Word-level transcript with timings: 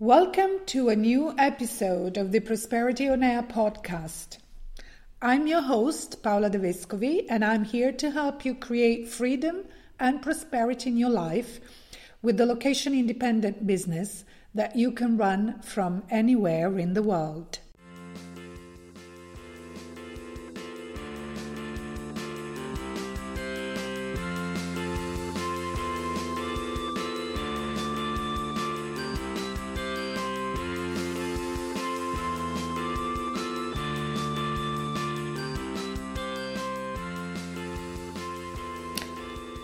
Welcome 0.00 0.60
to 0.66 0.90
a 0.90 0.94
new 0.94 1.34
episode 1.36 2.18
of 2.18 2.30
the 2.30 2.38
Prosperity 2.38 3.08
on 3.08 3.24
Air 3.24 3.42
podcast. 3.42 4.38
I'm 5.20 5.48
your 5.48 5.62
host, 5.62 6.22
Paola 6.22 6.50
De 6.50 6.58
Vescovi, 6.60 7.26
and 7.28 7.44
I'm 7.44 7.64
here 7.64 7.90
to 7.90 8.12
help 8.12 8.44
you 8.44 8.54
create 8.54 9.08
freedom 9.08 9.64
and 9.98 10.22
prosperity 10.22 10.90
in 10.90 10.98
your 10.98 11.10
life 11.10 11.58
with 12.22 12.36
the 12.36 12.46
location 12.46 12.94
independent 12.94 13.66
business 13.66 14.24
that 14.54 14.76
you 14.76 14.92
can 14.92 15.16
run 15.16 15.60
from 15.62 16.04
anywhere 16.10 16.78
in 16.78 16.94
the 16.94 17.02
world. 17.02 17.58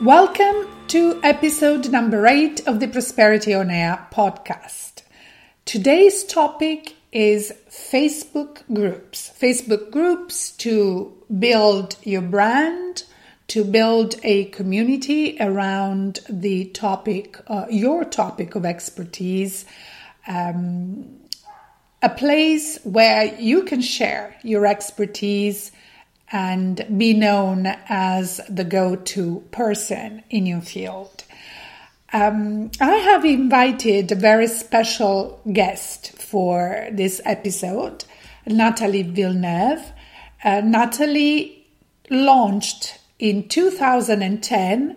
Welcome 0.02 0.66
to 0.88 1.20
episode 1.22 1.88
number 1.88 2.26
eight 2.26 2.66
of 2.66 2.80
the 2.80 2.88
Prosperity 2.88 3.54
on 3.54 3.70
Air 3.70 4.06
podcast. 4.12 5.02
Today's 5.64 6.24
topic 6.24 6.96
is 7.12 7.54
Facebook 7.70 8.64
groups. 8.74 9.32
Facebook 9.40 9.92
groups 9.92 10.50
to 10.58 11.16
build 11.38 11.96
your 12.02 12.22
brand, 12.22 13.04
to 13.48 13.64
build 13.64 14.16
a 14.24 14.46
community 14.46 15.36
around 15.38 16.18
the 16.28 16.66
topic, 16.66 17.38
uh, 17.46 17.66
your 17.70 18.04
topic 18.04 18.56
of 18.56 18.66
expertise, 18.66 19.64
um, 20.26 21.20
a 22.02 22.10
place 22.10 22.78
where 22.82 23.32
you 23.40 23.62
can 23.62 23.80
share 23.80 24.36
your 24.42 24.66
expertise 24.66 25.70
and 26.34 26.84
be 26.98 27.14
known 27.14 27.64
as 27.88 28.40
the 28.48 28.64
go 28.64 28.96
to 28.96 29.44
person 29.52 30.20
in 30.28 30.46
your 30.46 30.60
field. 30.60 31.22
Um, 32.12 32.72
I 32.80 32.96
have 32.96 33.24
invited 33.24 34.10
a 34.10 34.16
very 34.16 34.48
special 34.48 35.40
guest 35.52 36.10
for 36.18 36.88
this 36.90 37.20
episode, 37.24 38.04
Natalie 38.46 39.02
Villeneuve. 39.02 39.92
Uh, 40.42 40.60
Natalie 40.60 41.66
launched 42.10 42.98
in 43.20 43.48
2010 43.48 44.96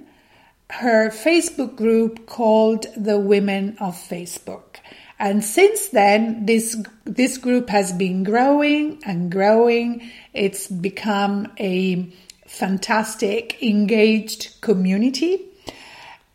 her 0.72 1.10
Facebook 1.10 1.76
group 1.76 2.26
called 2.26 2.88
the 2.98 3.20
Women 3.20 3.78
of 3.80 3.96
Facebook. 3.96 4.78
And 5.20 5.44
since 5.44 5.88
then, 5.88 6.46
this, 6.46 6.78
this 7.06 7.38
group 7.38 7.70
has 7.70 7.92
been 7.92 8.24
growing 8.24 9.02
and 9.04 9.32
growing. 9.32 10.10
It's 10.34 10.68
become 10.68 11.52
a 11.60 12.14
fantastic, 12.46 13.62
engaged 13.62 14.62
community. 14.62 15.46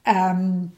Um, 0.05 0.73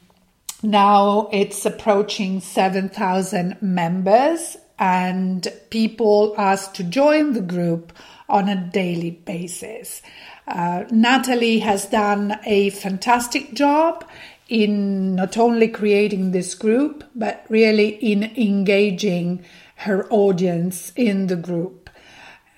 now 0.61 1.29
it's 1.31 1.65
approaching 1.65 2.41
7,000 2.41 3.61
members, 3.61 4.57
and 4.77 5.47
people 5.69 6.35
ask 6.37 6.73
to 6.75 6.83
join 6.83 7.33
the 7.33 7.41
group 7.41 7.93
on 8.27 8.49
a 8.49 8.55
daily 8.55 9.11
basis. 9.11 10.01
Uh, 10.47 10.85
Natalie 10.91 11.59
has 11.59 11.85
done 11.85 12.39
a 12.45 12.69
fantastic 12.71 13.53
job 13.53 14.05
in 14.47 15.15
not 15.15 15.37
only 15.37 15.67
creating 15.67 16.31
this 16.31 16.53
group, 16.53 17.03
but 17.15 17.45
really 17.49 17.89
in 17.89 18.23
engaging 18.23 19.43
her 19.77 20.07
audience 20.09 20.91
in 20.95 21.27
the 21.27 21.35
group. 21.35 21.89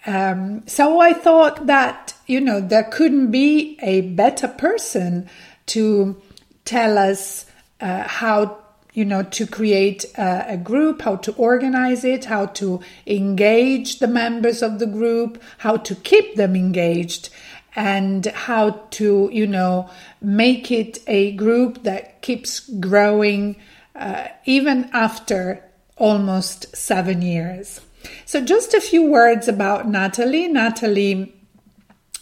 Um, 0.06 0.64
so 0.68 1.00
I 1.00 1.14
thought 1.14 1.68
that, 1.68 2.14
you 2.28 2.40
know, 2.40 2.62
there 2.62 2.84
couldn't 2.84 3.32
be 3.32 3.78
a 3.82 4.02
better 4.02 4.48
person 4.48 5.30
to 5.68 6.22
tell 6.64 6.98
us 6.98 7.46
uh, 7.82 8.04
how, 8.04 8.58
you 8.94 9.04
know, 9.04 9.24
to 9.24 9.46
create 9.46 10.06
a, 10.18 10.54
a 10.54 10.58
group, 10.58 11.02
how 11.02 11.18
to 11.18 11.34
organize 11.34 12.04
it, 12.04 12.26
how 12.26 12.46
to 12.48 12.80
engage 13.06 14.00
the 14.00 14.08
members 14.08 14.62
of 14.62 14.80
the 14.80 14.88
group, 14.88 15.42
how 15.60 15.78
to 15.78 15.96
keep 15.96 16.36
them 16.36 16.56
engaged 16.56 17.30
and 17.78 18.26
how 18.26 18.72
to, 18.90 19.30
you 19.32 19.46
know, 19.46 19.88
make 20.20 20.72
it 20.72 20.98
a 21.06 21.32
group 21.34 21.84
that 21.84 22.22
keeps 22.24 22.60
growing 22.60 23.56
uh, 23.96 24.28
even 24.46 24.90
after 24.94 25.64
almost 25.96 26.76
seven 26.76 27.22
years. 27.22 27.80
So, 28.26 28.42
just 28.42 28.74
a 28.74 28.82
few 28.82 29.04
words 29.04 29.48
about 29.48 29.88
Natalie. 29.88 30.48
Natalie 30.48 31.36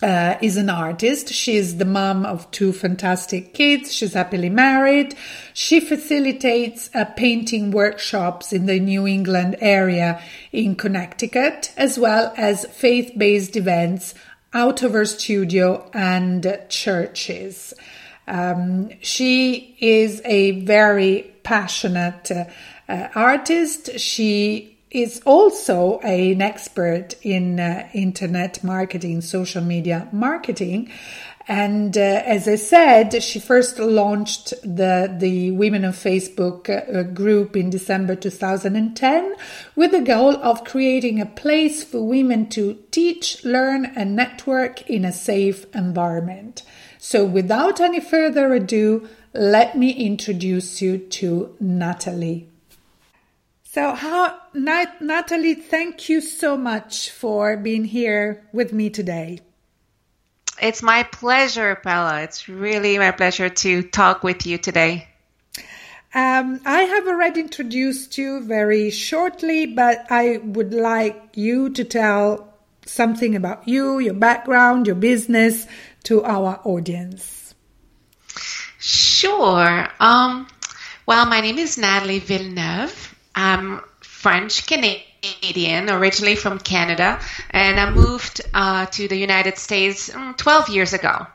uh, 0.01 0.37
is 0.41 0.57
an 0.57 0.69
artist. 0.69 1.29
She's 1.29 1.77
the 1.77 1.85
mom 1.85 2.25
of 2.25 2.51
two 2.51 2.73
fantastic 2.73 3.53
kids. 3.53 3.93
She's 3.93 4.13
happily 4.13 4.49
married. 4.49 5.15
She 5.53 5.79
facilitates 5.79 6.89
uh, 6.93 7.05
painting 7.05 7.71
workshops 7.71 8.51
in 8.51 8.65
the 8.65 8.79
New 8.79 9.07
England 9.07 9.55
area 9.61 10.21
in 10.51 10.75
Connecticut, 10.75 11.71
as 11.77 11.97
well 11.97 12.33
as 12.35 12.65
faith 12.65 13.13
based 13.17 13.55
events 13.55 14.13
out 14.55 14.81
of 14.81 14.93
her 14.93 15.05
studio 15.05 15.87
and 15.93 16.59
churches. 16.69 17.73
Um, 18.27 18.89
she 19.01 19.75
is 19.79 20.21
a 20.25 20.61
very 20.61 21.31
passionate 21.43 22.31
uh, 22.31 23.07
artist. 23.13 23.99
She 23.99 24.77
is 24.89 25.21
also 25.25 25.99
an 25.99 26.41
expert 26.41 27.15
in 27.21 27.59
uh, 27.59 27.87
internet 27.93 28.63
marketing, 28.63 29.19
social 29.21 29.61
media 29.61 30.07
marketing, 30.13 30.89
and 31.47 31.95
uh, 31.95 32.01
as 32.01 32.47
I 32.47 32.55
said, 32.55 33.21
she 33.21 33.39
first 33.39 33.77
launched 33.77 34.49
the, 34.63 35.15
the 35.15 35.51
Women 35.51 35.85
of 35.85 35.95
Facebook 35.95 36.69
uh, 36.69 37.03
group 37.03 37.55
in 37.55 37.69
December 37.69 38.15
2010 38.15 39.35
with 39.75 39.91
the 39.91 40.01
goal 40.01 40.37
of 40.37 40.63
creating 40.63 41.21
a 41.21 41.25
place 41.27 41.83
for 41.83 42.01
women 42.01 42.49
to 42.49 42.79
teach, 42.89 43.43
learn, 43.45 43.85
and 43.85 44.15
network 44.15 44.89
in 44.89 45.05
a 45.05 45.13
safe 45.13 45.67
environment. 45.75 46.63
So, 46.97 47.23
without 47.23 47.79
any 47.79 47.99
further 47.99 48.51
ado, 48.55 49.07
let 49.33 49.77
me 49.77 49.91
introduce 49.91 50.81
you 50.81 50.97
to 50.97 51.55
Natalie. 51.59 52.49
So, 53.63 53.93
how, 53.93 54.39
Nat- 54.55 54.99
Natalie, 54.99 55.53
thank 55.53 56.09
you 56.09 56.21
so 56.21 56.57
much 56.57 57.11
for 57.11 57.55
being 57.55 57.85
here 57.85 58.47
with 58.51 58.73
me 58.73 58.89
today. 58.89 59.41
It's 60.61 60.81
my 60.81 61.03
pleasure, 61.03 61.75
Paola. 61.75 62.21
It's 62.21 62.47
really 62.47 62.97
my 62.97 63.11
pleasure 63.11 63.49
to 63.49 63.83
talk 63.83 64.23
with 64.23 64.45
you 64.45 64.57
today. 64.57 65.07
Um, 66.13 66.61
I 66.65 66.81
have 66.83 67.07
already 67.07 67.41
introduced 67.41 68.17
you 68.17 68.41
very 68.41 68.89
shortly, 68.89 69.65
but 69.65 70.05
I 70.09 70.37
would 70.37 70.73
like 70.73 71.21
you 71.33 71.71
to 71.71 71.83
tell 71.83 72.53
something 72.85 73.35
about 73.35 73.67
you, 73.67 73.99
your 73.99 74.13
background, 74.13 74.87
your 74.87 74.95
business 74.95 75.67
to 76.03 76.23
our 76.23 76.61
audience. 76.63 77.53
Sure. 78.79 79.87
Um, 79.99 80.47
well, 81.05 81.25
my 81.25 81.41
name 81.41 81.57
is 81.57 81.77
Natalie 81.77 82.19
Villeneuve. 82.19 83.15
I'm 83.35 83.81
French 83.99 84.67
Canadian 84.67 85.03
Canadian, 85.25 85.89
originally 85.89 86.35
from 86.35 86.59
Canada, 86.59 87.19
and 87.51 87.79
I 87.79 87.89
moved 87.89 88.41
uh, 88.53 88.85
to 88.87 89.07
the 89.07 89.15
United 89.15 89.57
States 89.57 90.09
mm, 90.09 90.37
12 90.37 90.69
years 90.69 90.93
ago. 90.93 91.27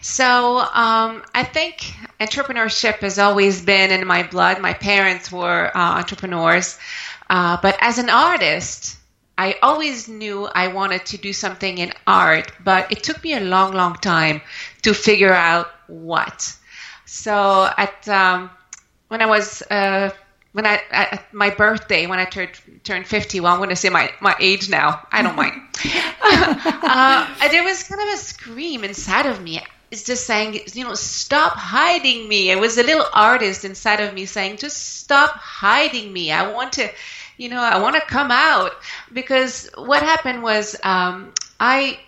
So 0.00 0.58
um, 0.58 1.22
I 1.34 1.44
think 1.44 1.94
entrepreneurship 2.20 2.98
has 2.98 3.18
always 3.18 3.62
been 3.62 3.90
in 3.90 4.06
my 4.06 4.22
blood. 4.24 4.60
My 4.60 4.74
parents 4.74 5.30
were 5.30 5.70
uh, 5.74 5.98
entrepreneurs, 5.98 6.78
uh, 7.30 7.58
but 7.62 7.76
as 7.80 7.98
an 7.98 8.10
artist, 8.10 8.96
I 9.38 9.56
always 9.62 10.08
knew 10.08 10.46
I 10.46 10.68
wanted 10.68 11.06
to 11.06 11.16
do 11.16 11.32
something 11.32 11.78
in 11.78 11.92
art, 12.06 12.52
but 12.62 12.92
it 12.92 13.02
took 13.02 13.22
me 13.24 13.34
a 13.34 13.40
long, 13.40 13.72
long 13.72 13.94
time 13.94 14.42
to 14.82 14.92
figure 14.92 15.32
out 15.32 15.70
what. 15.86 16.54
So 17.06 17.70
at 17.76 18.08
um, 18.08 18.50
when 19.08 19.22
I 19.22 19.26
was 19.26 19.62
uh, 19.62 20.10
when 20.52 20.66
I 20.66 20.80
at 20.90 21.32
my 21.32 21.50
birthday 21.50 22.06
when 22.06 22.18
I 22.18 22.24
turned 22.24 22.50
turned 22.84 23.06
fifty. 23.06 23.40
Well, 23.40 23.52
I'm 23.52 23.58
going 23.58 23.70
to 23.70 23.76
say 23.76 23.88
my 23.88 24.10
my 24.20 24.36
age 24.38 24.68
now. 24.68 25.06
I 25.10 25.22
don't 25.22 25.36
mind. 25.36 25.60
uh, 26.22 27.48
there 27.48 27.64
was 27.64 27.82
kind 27.84 28.00
of 28.00 28.14
a 28.14 28.16
scream 28.18 28.84
inside 28.84 29.26
of 29.26 29.42
me. 29.42 29.60
It's 29.90 30.04
just 30.04 30.26
saying, 30.26 30.58
you 30.72 30.84
know, 30.84 30.94
stop 30.94 31.52
hiding 31.52 32.26
me. 32.26 32.50
It 32.50 32.58
was 32.58 32.78
a 32.78 32.82
little 32.82 33.04
artist 33.12 33.66
inside 33.66 34.00
of 34.00 34.14
me 34.14 34.24
saying, 34.24 34.56
just 34.56 35.00
stop 35.00 35.32
hiding 35.32 36.10
me. 36.10 36.32
I 36.32 36.50
want 36.50 36.72
to, 36.74 36.90
you 37.36 37.50
know, 37.50 37.60
I 37.60 37.78
want 37.78 37.96
to 37.96 38.00
come 38.00 38.30
out 38.30 38.72
because 39.12 39.68
what 39.76 40.02
happened 40.02 40.42
was 40.42 40.80
um, 40.82 41.34
I 41.60 42.00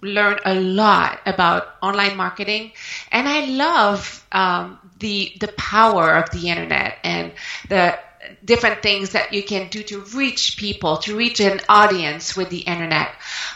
learned 0.00 0.40
a 0.46 0.54
lot 0.54 1.20
about 1.26 1.74
online 1.82 2.16
marketing, 2.16 2.72
and 3.12 3.28
I 3.28 3.44
love 3.46 4.26
um, 4.32 4.78
the 4.98 5.32
the 5.40 5.48
power 5.48 6.14
of 6.14 6.30
the 6.30 6.48
internet 6.48 6.98
and 7.04 7.32
the 7.68 7.98
different 8.44 8.82
things 8.82 9.10
that 9.10 9.32
you 9.32 9.42
can 9.42 9.68
do 9.68 9.82
to 9.84 10.00
reach 10.14 10.56
people, 10.56 10.96
to 10.98 11.16
reach 11.16 11.40
an 11.40 11.60
audience 11.68 12.36
with 12.36 12.50
the 12.50 12.58
internet. 12.58 13.10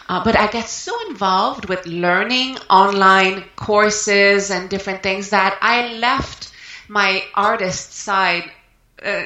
Uh, 0.08 0.22
but 0.22 0.37
I 0.38 0.46
get 0.46 0.69
so 0.69 1.08
involved 1.08 1.69
with 1.69 1.87
learning 1.87 2.56
online 2.69 3.44
courses 3.56 4.50
and 4.50 4.69
different 4.69 5.02
things 5.02 5.31
that 5.31 5.58
I 5.60 5.94
left 5.94 6.52
my 6.88 7.25
artist 7.34 7.92
side, 7.92 8.50
uh, 9.02 9.25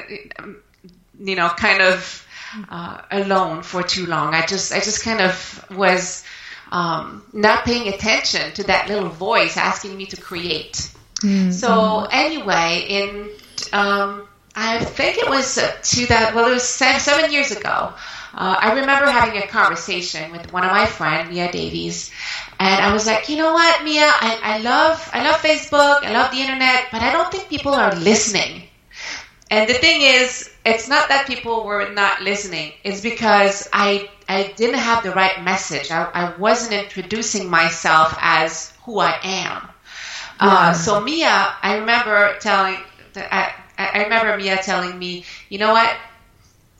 you 1.19 1.35
know, 1.35 1.49
kind 1.49 1.81
of 1.81 2.27
uh, 2.69 3.01
alone 3.11 3.63
for 3.63 3.83
too 3.83 4.05
long. 4.05 4.33
I 4.33 4.45
just, 4.45 4.71
I 4.71 4.79
just 4.79 5.03
kind 5.03 5.21
of 5.21 5.65
was 5.71 6.23
um, 6.71 7.23
not 7.33 7.65
paying 7.65 7.87
attention 7.87 8.53
to 8.53 8.63
that 8.63 8.87
little 8.87 9.09
voice 9.09 9.57
asking 9.57 9.97
me 9.97 10.05
to 10.07 10.17
create. 10.17 10.91
Mm-hmm. 11.25 11.51
So 11.51 12.07
anyway, 12.11 12.85
in 12.87 13.29
um, 13.73 14.27
I 14.55 14.83
think 14.83 15.17
it 15.17 15.27
was 15.27 15.55
to 15.55 16.05
that. 16.07 16.33
Well, 16.35 16.47
it 16.47 16.53
was 16.53 16.63
seven, 16.63 16.99
seven 16.99 17.31
years 17.31 17.51
ago. 17.51 17.93
Uh, 18.37 18.55
I 18.59 18.73
remember 18.73 19.09
having 19.09 19.41
a 19.41 19.47
conversation 19.47 20.31
with 20.31 20.51
one 20.51 20.65
of 20.65 20.71
my 20.71 20.85
friends, 20.85 21.31
Mia 21.31 21.51
Davies, 21.51 22.11
and 22.59 22.83
I 22.83 22.91
was 22.93 23.07
like, 23.07 23.29
you 23.29 23.37
know 23.37 23.53
what, 23.53 23.83
Mia, 23.83 24.05
I, 24.05 24.39
I 24.43 24.57
love 24.59 25.09
I 25.13 25.23
love 25.23 25.37
Facebook, 25.37 26.03
I 26.03 26.11
love 26.11 26.31
the 26.31 26.41
internet, 26.41 26.87
but 26.91 27.01
I 27.01 27.11
don't 27.11 27.31
think 27.31 27.49
people 27.49 27.73
are 27.73 27.95
listening. 27.95 28.63
And 29.49 29.69
the 29.69 29.73
thing 29.73 30.01
is, 30.01 30.51
it's 30.65 30.87
not 30.89 31.07
that 31.09 31.27
people 31.27 31.63
were 31.63 31.91
not 31.93 32.21
listening. 32.21 32.73
It's 32.83 33.01
because 33.01 33.69
I 33.71 34.09
I 34.27 34.53
didn't 34.57 34.79
have 34.79 35.03
the 35.03 35.11
right 35.11 35.41
message. 35.43 35.89
I, 35.89 36.03
I 36.03 36.37
wasn't 36.37 36.73
introducing 36.73 37.49
myself 37.49 38.17
as 38.19 38.73
who 38.83 38.99
I 38.99 39.17
am. 39.23 39.69
Uh, 40.39 40.73
so 40.73 40.99
Mia, 41.01 41.55
I 41.61 41.77
remember 41.77 42.37
telling, 42.39 42.77
I, 43.15 43.53
I 43.77 44.03
remember 44.03 44.37
Mia 44.37 44.57
telling 44.57 44.97
me, 44.97 45.25
you 45.49 45.59
know 45.59 45.71
what? 45.71 45.95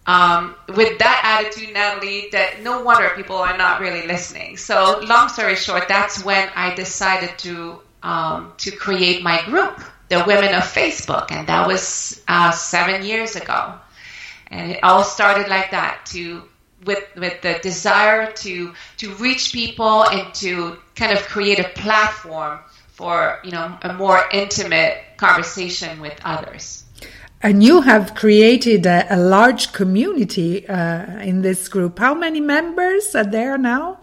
Um, 0.07 0.56
with 0.68 1.00
that 1.00 1.42
attitude, 1.44 1.74
Natalie, 1.74 2.30
that 2.31 2.62
no 2.62 2.84
wonder 2.84 3.10
people 3.16 3.38
are 3.38 3.57
not 3.57 3.81
really 3.81 4.06
listening. 4.06 4.57
So, 4.57 5.00
long 5.00 5.30
story 5.30 5.56
short, 5.56 5.88
that's 5.88 6.24
when 6.24 6.48
I 6.56 6.75
decided 6.75 7.38
to 7.40 7.81
um, 8.04 8.54
to 8.57 8.72
create 8.72 9.24
my 9.24 9.42
group, 9.46 9.84
the 10.10 10.24
Women 10.28 10.54
of 10.54 10.62
Facebook, 10.62 11.31
and 11.31 11.48
that 11.48 11.66
was 11.66 12.22
uh, 12.28 12.51
seven 12.51 13.04
years 13.04 13.36
ago. 13.36 13.74
And 14.51 14.74
it 14.74 14.84
all 14.84 15.04
started 15.04 15.48
like 15.48 15.72
that 15.72 16.06
to 16.08 16.44
with 16.86 17.04
with 17.18 17.42
the 17.42 17.60
desire 17.63 18.31
to 18.31 18.74
to 18.98 19.13
reach 19.16 19.54
people 19.54 20.04
and 20.04 20.31
to 20.36 20.78
kind 20.96 21.13
of 21.13 21.24
create 21.24 21.60
a 21.60 21.69
platform 21.69 22.60
for 22.96 23.40
you 23.44 23.52
know 23.52 23.78
a 23.82 23.94
more 23.94 24.22
intimate 24.32 24.98
conversation 25.18 26.02
with 26.02 26.20
others. 26.24 26.84
And 27.42 27.64
you 27.64 27.82
have 27.82 28.16
created 28.16 28.86
a, 28.86 29.06
a 29.16 29.18
large 29.18 29.72
community 29.72 30.68
uh, 30.68 31.20
in 31.20 31.42
this 31.42 31.68
group. 31.68 32.00
How 32.00 32.16
many 32.16 32.42
members 32.42 33.14
are 33.14 33.24
there 33.24 33.58
now? 33.58 34.00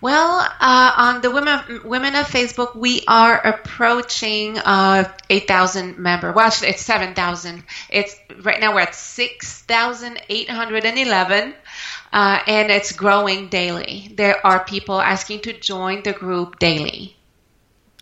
Well, 0.00 0.40
uh, 0.60 0.92
on 0.96 1.20
the 1.20 1.30
women 1.30 1.60
women 1.84 2.14
of 2.14 2.26
Facebook, 2.26 2.74
we 2.74 3.02
are 3.06 3.36
approaching 3.36 4.56
uh, 4.58 5.10
eight 5.28 5.46
thousand 5.46 5.98
member. 5.98 6.32
Well, 6.32 6.46
actually, 6.46 6.70
it's 6.70 6.82
seven 6.82 7.14
thousand. 7.14 7.64
It's 7.90 8.14
right 8.40 8.60
now 8.60 8.74
we're 8.74 8.80
at 8.80 8.94
six 8.94 9.60
thousand 9.62 10.22
eight 10.30 10.48
hundred 10.48 10.86
and 10.86 10.98
eleven, 10.98 11.52
uh, 12.12 12.38
and 12.46 12.70
it's 12.70 12.92
growing 12.92 13.48
daily. 13.48 14.10
There 14.14 14.44
are 14.46 14.64
people 14.64 15.00
asking 15.00 15.40
to 15.40 15.52
join 15.52 16.02
the 16.02 16.14
group 16.14 16.58
daily. 16.58 17.16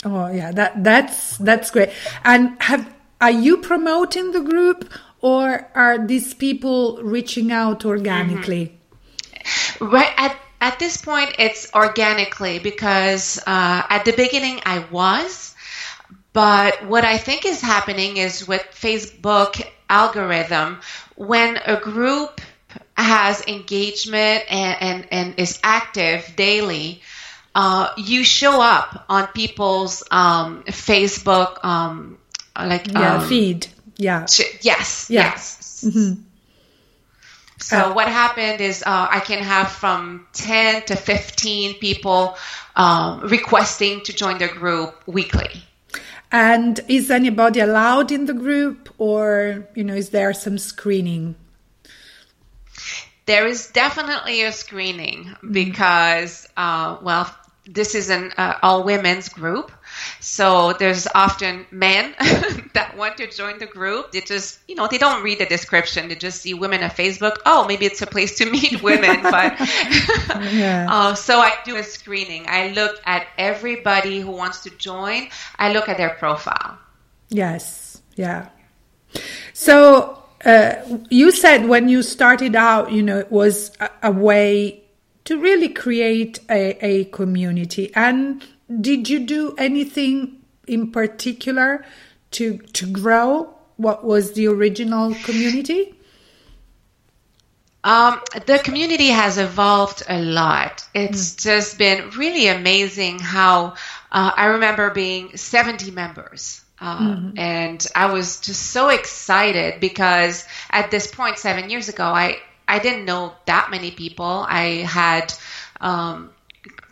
Oh 0.05 0.31
yeah, 0.31 0.53
that 0.53 0.85
that's 0.85 1.37
that's 1.39 1.71
great. 1.71 1.91
And 2.25 2.61
have 2.63 2.93
are 3.21 3.31
you 3.31 3.59
promoting 3.59 4.33
the 4.33 4.41
group 4.41 4.91
or 5.21 5.69
are 5.75 5.99
these 6.07 6.35
people 6.35 7.01
reaching 7.03 7.51
out 7.51 7.85
organically? 7.85 8.79
Mm-hmm. 9.35 9.87
Right 9.87 10.13
at 10.17 10.37
at 10.61 10.79
this 10.79 10.97
point, 10.99 11.35
it's 11.39 11.73
organically 11.75 12.59
because 12.59 13.39
uh, 13.47 13.83
at 13.89 14.05
the 14.05 14.13
beginning 14.13 14.61
I 14.67 14.85
was, 14.91 15.55
but 16.33 16.87
what 16.87 17.05
I 17.05 17.17
think 17.17 17.47
is 17.47 17.61
happening 17.61 18.17
is 18.17 18.47
with 18.47 18.63
Facebook 18.73 19.65
algorithm, 19.89 20.81
when 21.15 21.59
a 21.65 21.81
group 21.81 22.41
has 22.97 23.47
engagement 23.47 24.45
and, 24.51 24.83
and, 24.83 25.09
and 25.13 25.35
is 25.39 25.61
active 25.63 26.33
daily, 26.37 27.01
uh, 27.55 27.93
you 27.97 28.25
show 28.25 28.61
up 28.61 29.05
on 29.09 29.29
people's 29.29 30.03
um, 30.11 30.65
Facebook 30.65 31.65
um, 31.65 32.19
like 32.57 32.87
yeah 32.89 33.17
um, 33.17 33.29
feed. 33.29 33.67
Yeah. 33.97 34.27
Yes. 34.61 35.11
Yeah. 35.11 35.31
Yes. 35.31 35.85
Mm-hmm. 35.85 36.23
So 37.59 37.77
uh, 37.77 37.93
what 37.93 38.07
happened 38.07 38.61
is 38.61 38.83
uh, 38.83 39.09
I 39.11 39.21
can 39.21 39.43
have 39.43 39.69
from 39.69 40.27
10 40.33 40.85
to 40.87 40.97
15 40.97 41.75
people 41.75 42.37
um, 42.77 43.21
requesting 43.23 44.03
to 44.05 44.13
join 44.13 44.39
the 44.39 44.47
group 44.47 44.95
weekly. 45.07 45.51
And 46.31 46.79
is 46.89 47.11
anybody 47.11 47.59
allowed 47.61 48.13
in 48.13 48.27
the 48.27 48.35
group 48.35 48.95
or, 48.99 49.67
you 49.75 49.83
know, 49.83 49.95
is 49.95 50.11
there 50.11 50.33
some 50.33 50.59
screening? 50.59 51.35
There 53.29 53.47
is 53.47 53.67
definitely 53.67 54.43
a 54.45 54.53
screening 54.53 55.37
because, 55.51 56.49
uh, 56.57 56.97
well, 57.03 57.29
this 57.67 57.95
is 57.95 58.09
an 58.09 58.33
uh, 58.39 58.55
all 58.63 58.85
women's 58.85 59.29
group. 59.29 59.71
So 60.21 60.73
there's 60.73 61.07
often 61.15 61.67
men 61.71 62.15
that 62.73 62.97
want 62.97 63.19
to 63.19 63.29
join 63.29 63.59
the 63.59 63.67
group. 63.67 64.13
They 64.13 64.23
just, 64.23 64.61
you 64.67 64.77
know, 64.77 64.89
they 64.89 64.97
don't 64.97 65.23
read 65.23 65.41
the 65.41 65.45
description. 65.45 66.09
They 66.09 66.15
just 66.15 66.41
see 66.41 66.55
women 66.55 66.83
on 66.83 66.89
Facebook. 66.89 67.37
Oh, 67.45 67.67
maybe 67.69 67.85
it's 67.85 68.01
a 68.01 68.07
place 68.07 68.39
to 68.39 68.47
meet 68.51 68.83
women. 68.83 69.21
But 69.23 69.61
yeah. 70.51 70.87
uh, 70.89 71.15
so 71.15 71.39
I 71.39 71.53
do 71.67 71.77
a 71.77 71.83
screening. 71.83 72.47
I 72.49 72.69
look 72.69 72.99
at 73.05 73.27
everybody 73.37 74.21
who 74.21 74.31
wants 74.31 74.63
to 74.63 74.71
join. 74.71 75.29
I 75.59 75.75
look 75.75 75.91
at 75.91 75.99
their 75.99 76.15
profile. 76.15 76.79
Yes. 77.29 78.01
Yeah. 78.17 78.49
So 79.53 80.23
uh, 80.45 80.75
you 81.11 81.31
said 81.31 81.69
when 81.69 81.89
you 81.89 82.03
started 82.03 82.55
out, 82.55 82.93
you 82.93 83.03
know, 83.03 83.19
it 83.19 83.31
was 83.31 83.73
a, 83.81 83.91
a 84.05 84.13
way 84.13 84.83
to 85.25 85.39
really 85.39 85.69
create 85.69 86.41
a, 86.49 86.85
a 86.85 87.05
community. 87.07 87.93
And 87.95 88.45
did 88.81 89.09
you 89.09 89.21
do 89.21 89.55
anything 89.59 90.43
in 90.67 90.91
particular 90.93 91.85
to 92.31 92.59
to 92.59 92.87
grow 92.87 93.55
what 93.77 94.05
was 94.05 94.33
the 94.33 94.49
original 94.49 95.15
community? 95.15 95.95
Um, 97.85 98.21
the 98.47 98.59
community 98.59 99.09
has 99.09 99.39
evolved 99.39 100.03
a 100.09 100.21
lot. 100.21 100.85
It's 100.95 101.35
mm. 101.35 101.43
just 101.43 101.79
been 101.79 102.11
really 102.11 102.49
amazing 102.49 103.21
how 103.21 103.75
uh, 104.11 104.33
I 104.37 104.47
remember 104.47 104.91
being 104.91 105.37
70 105.37 105.93
members. 105.93 106.63
Uh, 106.81 106.99
mm-hmm. 106.99 107.39
And 107.39 107.87
I 107.95 108.13
was 108.13 108.41
just 108.41 108.71
so 108.71 108.89
excited 108.89 109.81
because 109.81 110.47
at 110.71 110.91
this 110.91 111.09
point, 111.09 111.39
seven 111.39 111.71
years 111.71 111.89
ago, 111.89 112.05
I, 112.05 112.39
I 112.67 112.79
didn't 112.79 113.05
know 113.05 113.33
that 113.47 113.71
many 113.71 113.91
people. 113.91 114.47
I 114.49 114.85
had 114.87 115.35
um, 115.81 116.31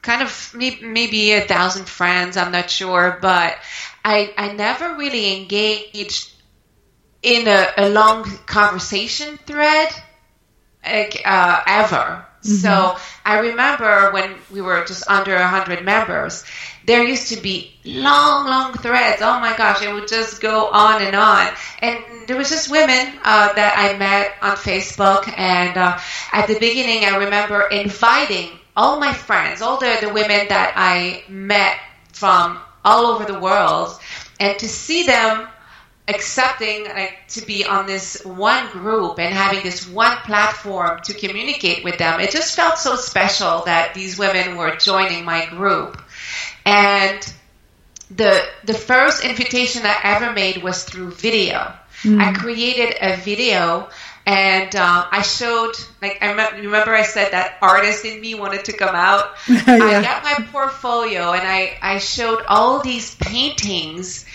kind 0.03 0.23
of 0.23 0.55
maybe 0.55 1.33
a 1.33 1.43
thousand 1.43 1.89
friends. 1.89 2.37
I'm 2.37 2.53
not 2.53 2.71
sure, 2.71 3.19
but 3.21 3.59
I 4.05 4.33
I 4.39 4.53
never 4.53 4.95
really 4.95 5.37
engaged 5.37 6.33
in 7.23 7.49
a, 7.49 7.67
a 7.77 7.89
long 7.89 8.25
conversation 8.47 9.37
thread 9.47 9.89
uh, 10.85 11.63
ever. 11.67 12.25
Mm-hmm. 12.47 12.57
So 12.57 12.97
I 13.25 13.41
remember 13.41 14.13
when 14.13 14.37
we 14.53 14.61
were 14.61 14.85
just 14.85 15.09
under 15.09 15.35
100 15.35 15.85
members, 15.85 16.45
there 16.87 17.03
used 17.03 17.29
to 17.33 17.41
be 17.41 17.75
long, 17.85 18.47
long 18.47 18.73
threads. 18.75 19.21
Oh 19.21 19.41
my 19.41 19.57
gosh, 19.57 19.83
it 19.83 19.93
would 19.93 20.09
just 20.09 20.41
go 20.41 20.69
on 20.69 21.03
and 21.03 21.17
on. 21.17 21.53
And 21.83 21.99
there 22.27 22.37
was 22.37 22.49
just 22.49 22.71
women 22.71 23.19
uh, 23.25 23.53
that 23.55 23.75
I 23.77 23.99
met 23.99 24.35
on 24.41 24.57
Facebook. 24.57 25.33
And 25.37 25.77
uh, 25.77 25.99
at 26.33 26.47
the 26.47 26.59
beginning, 26.59 27.05
I 27.05 27.17
remember 27.17 27.63
inviting 27.69 28.51
all 28.77 29.01
my 29.01 29.13
friends, 29.13 29.63
all 29.63 29.79
the, 29.79 29.99
the 30.01 30.13
women 30.13 30.47
that 30.49 30.75
I 30.77 31.25
met 31.29 31.77
from 32.13 32.61
all 32.85 33.07
over 33.07 33.25
the 33.25 33.39
world, 33.41 33.99
and 34.39 34.57
to 34.59 34.69
see 34.69 35.05
them 35.05 35.49
accepting 36.09 36.85
like 36.85 37.19
to 37.27 37.45
be 37.45 37.65
on 37.65 37.87
this 37.87 38.25
one 38.25 38.69
group 38.71 39.19
and 39.19 39.35
having 39.35 39.63
this 39.63 39.89
one 39.89 40.17
platform 40.19 41.01
to 41.03 41.13
communicate 41.13 41.83
with 41.83 41.99
them 41.99 42.21
it 42.21 42.31
just 42.31 42.55
felt 42.55 42.79
so 42.79 42.95
special 42.95 43.63
that 43.65 43.93
these 43.93 44.17
women 44.17 44.57
were 44.57 44.77
joining 44.77 45.25
my 45.25 45.47
group 45.47 46.01
and 46.65 47.33
the 48.13 48.41
the 48.65 48.75
first 48.75 49.25
invitation 49.25 49.83
i 49.85 49.99
ever 50.05 50.33
made 50.33 50.63
was 50.63 50.85
through 50.85 51.11
video 51.11 51.75
mm. 52.03 52.21
i 52.21 52.33
created 52.33 52.95
a 53.01 53.17
video 53.17 53.89
and 54.27 54.75
uh, 54.75 55.07
I 55.09 55.23
showed 55.23 55.75
like 56.03 56.19
I 56.21 56.33
remember 56.57 56.93
I 56.93 57.05
said 57.05 57.31
that 57.31 57.59
artist 57.63 58.05
in 58.05 58.21
me 58.21 58.35
wanted 58.35 58.65
to 58.65 58.73
come 58.73 58.95
out. 58.95 59.37
yeah. 59.49 59.63
I 59.67 60.03
got 60.03 60.25
my 60.25 60.45
portfolio 60.51 61.33
and 61.33 61.47
I 61.47 61.79
I 61.81 61.99
showed 61.99 62.43
all 62.49 62.83
these 62.83 63.15
paintings, 63.15 64.27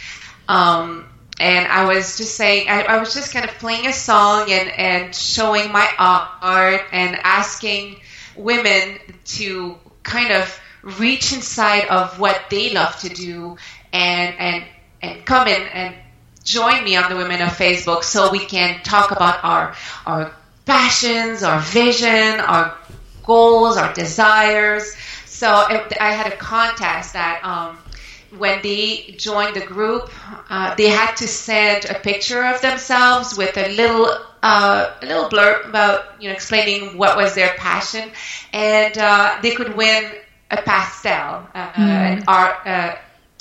um, 0.47 1.09
and 1.39 1.67
I 1.67 1.85
was 1.85 2.17
just 2.17 2.35
saying 2.35 2.69
I, 2.69 2.83
I 2.83 2.97
was 2.99 3.13
just 3.13 3.33
kind 3.33 3.47
of 3.47 3.55
playing 3.55 3.87
a 3.87 3.93
song 3.93 4.51
and 4.51 4.69
and 4.69 5.15
showing 5.15 5.71
my 5.71 5.89
art 5.97 6.81
and 6.91 7.17
asking 7.23 7.99
women 8.35 8.99
to 9.25 9.77
kind 10.03 10.31
of 10.31 10.59
reach 10.81 11.33
inside 11.33 11.87
of 11.87 12.19
what 12.19 12.45
they 12.49 12.73
love 12.73 12.97
to 12.99 13.09
do 13.09 13.57
and 13.93 14.35
and 14.39 14.65
and 15.01 15.25
come 15.25 15.47
in 15.47 15.61
and 15.61 15.95
join 16.43 16.83
me 16.83 16.95
on 16.95 17.09
the 17.09 17.15
Women 17.15 17.41
of 17.41 17.49
Facebook 17.49 18.03
so 18.03 18.31
we 18.31 18.39
can 18.39 18.81
talk 18.83 19.11
about 19.11 19.43
our 19.43 19.75
our 20.05 20.33
passions, 20.65 21.43
our 21.43 21.59
vision, 21.59 22.39
our 22.39 22.77
goals, 23.23 23.77
our 23.77 23.93
desires. 23.93 24.95
So 25.25 25.47
I 25.47 26.11
had 26.11 26.31
a 26.31 26.35
contest 26.35 27.13
that 27.13 27.43
um, 27.43 27.77
when 28.37 28.61
they 28.61 29.15
joined 29.17 29.55
the 29.55 29.65
group, 29.65 30.09
uh, 30.49 30.75
they 30.75 30.87
had 30.87 31.15
to 31.15 31.27
send 31.27 31.85
a 31.85 31.95
picture 31.95 32.43
of 32.43 32.61
themselves 32.61 33.37
with 33.37 33.57
a 33.57 33.75
little 33.75 34.07
uh, 34.43 34.93
a 35.01 35.05
little 35.05 35.29
blurb 35.29 35.69
about 35.69 36.21
you 36.21 36.29
know 36.29 36.33
explaining 36.33 36.97
what 36.97 37.17
was 37.17 37.35
their 37.35 37.53
passion, 37.57 38.11
and 38.53 38.97
uh, 38.97 39.37
they 39.41 39.51
could 39.51 39.75
win 39.75 40.11
a 40.49 40.61
pastel, 40.61 41.47
mm. 41.55 41.77
an 41.77 42.23
art, 42.27 42.65
uh, 42.65 42.95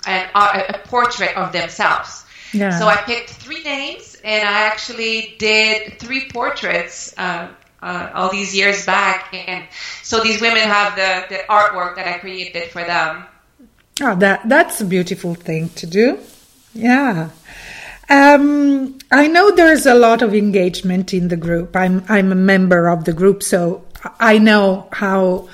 an 0.07 0.29
art, 0.35 0.65
a 0.69 0.79
portrait 0.87 1.37
of 1.37 1.53
themselves. 1.53 2.25
Yeah. 2.53 2.79
So 2.79 2.87
I 2.87 2.97
picked 2.97 3.31
three 3.31 3.63
names, 3.63 4.17
and 4.25 4.47
I 4.47 4.63
actually 4.67 5.37
did 5.39 5.99
three 5.99 6.29
portraits 6.29 7.15
uh, 7.17 7.49
uh, 7.83 8.11
all 8.15 8.31
these 8.31 8.55
years 8.55 8.85
back. 8.87 9.33
And 9.33 9.67
so 10.03 10.21
these 10.21 10.41
women 10.41 10.63
have 10.63 10.97
the, 10.97 11.35
the 11.35 11.43
artwork 11.49 11.97
that 11.97 12.07
I 12.07 12.19
created 12.19 12.71
for 12.71 12.83
them. 12.83 13.25
Oh, 14.01 14.15
that 14.17 14.49
that's 14.49 14.81
a 14.81 14.85
beautiful 14.85 15.35
thing 15.35 15.69
to 15.71 15.87
do. 15.87 16.19
Yeah. 16.73 17.31
Um, 18.09 18.99
I 19.13 19.29
know 19.29 19.51
there's 19.53 19.87
a 19.87 19.95
lot 19.95 20.23
of 20.23 20.35
engagement 20.35 21.15
in 21.15 21.29
the 21.29 21.37
group. 21.37 21.77
I'm 21.77 22.05
I'm 22.09 22.33
a 22.33 22.37
member 22.37 22.89
of 22.89 23.05
the 23.05 23.13
group, 23.13 23.43
so 23.43 23.85
I 24.19 24.39
know 24.39 24.89
how 24.93 25.49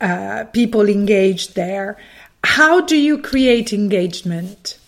uh, 0.00 0.44
people 0.52 0.88
engage 0.88 1.54
there. 1.54 1.98
How 2.42 2.80
do 2.80 2.96
you 2.96 3.18
create 3.18 3.72
engagement? 3.72 4.78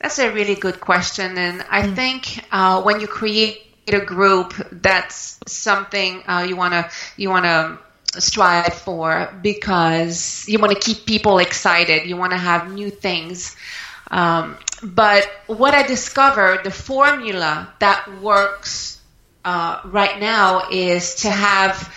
That's 0.00 0.18
a 0.18 0.32
really 0.32 0.56
good 0.56 0.80
question, 0.80 1.38
and 1.38 1.64
I 1.70 1.82
mm. 1.82 1.94
think 1.94 2.44
uh, 2.50 2.82
when 2.82 3.00
you 3.00 3.06
create 3.06 3.60
a 3.86 4.00
group, 4.00 4.54
that's 4.72 5.38
something 5.46 6.22
uh, 6.26 6.44
you 6.48 6.56
wanna 6.56 6.90
you 7.16 7.30
wanna 7.30 7.78
strive 8.22 8.74
for 8.74 9.32
because 9.42 10.44
you 10.48 10.58
want 10.58 10.72
to 10.72 10.78
keep 10.78 11.06
people 11.06 11.38
excited. 11.38 12.06
You 12.06 12.16
want 12.16 12.32
to 12.32 12.38
have 12.38 12.72
new 12.72 12.90
things. 12.90 13.56
Um, 14.10 14.56
but 14.82 15.28
what 15.46 15.74
I 15.74 15.86
discovered, 15.86 16.64
the 16.64 16.70
formula 16.70 17.72
that 17.80 18.20
works 18.20 19.00
uh, 19.44 19.80
right 19.84 20.20
now 20.20 20.68
is 20.70 21.16
to 21.16 21.30
have 21.30 21.92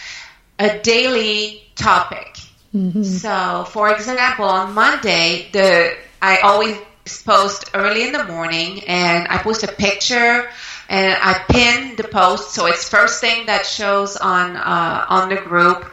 a 0.59 0.79
daily 0.79 1.63
topic. 1.75 2.38
Mm-hmm. 2.74 3.03
So, 3.03 3.65
for 3.69 3.93
example, 3.93 4.45
on 4.45 4.74
Monday, 4.74 5.50
the 5.51 5.95
I 6.21 6.39
always 6.39 6.77
post 7.24 7.71
early 7.74 8.03
in 8.03 8.12
the 8.12 8.24
morning 8.25 8.83
and 8.86 9.27
I 9.29 9.38
post 9.38 9.63
a 9.63 9.67
picture 9.67 10.50
and 10.89 11.17
I 11.22 11.39
pin 11.50 11.96
the 11.96 12.03
post 12.03 12.51
so 12.51 12.65
it's 12.65 12.88
first 12.88 13.22
thing 13.22 13.46
that 13.48 13.65
shows 13.65 14.17
on 14.17 14.56
uh, 14.56 15.06
on 15.10 15.29
the 15.29 15.36
group 15.36 15.91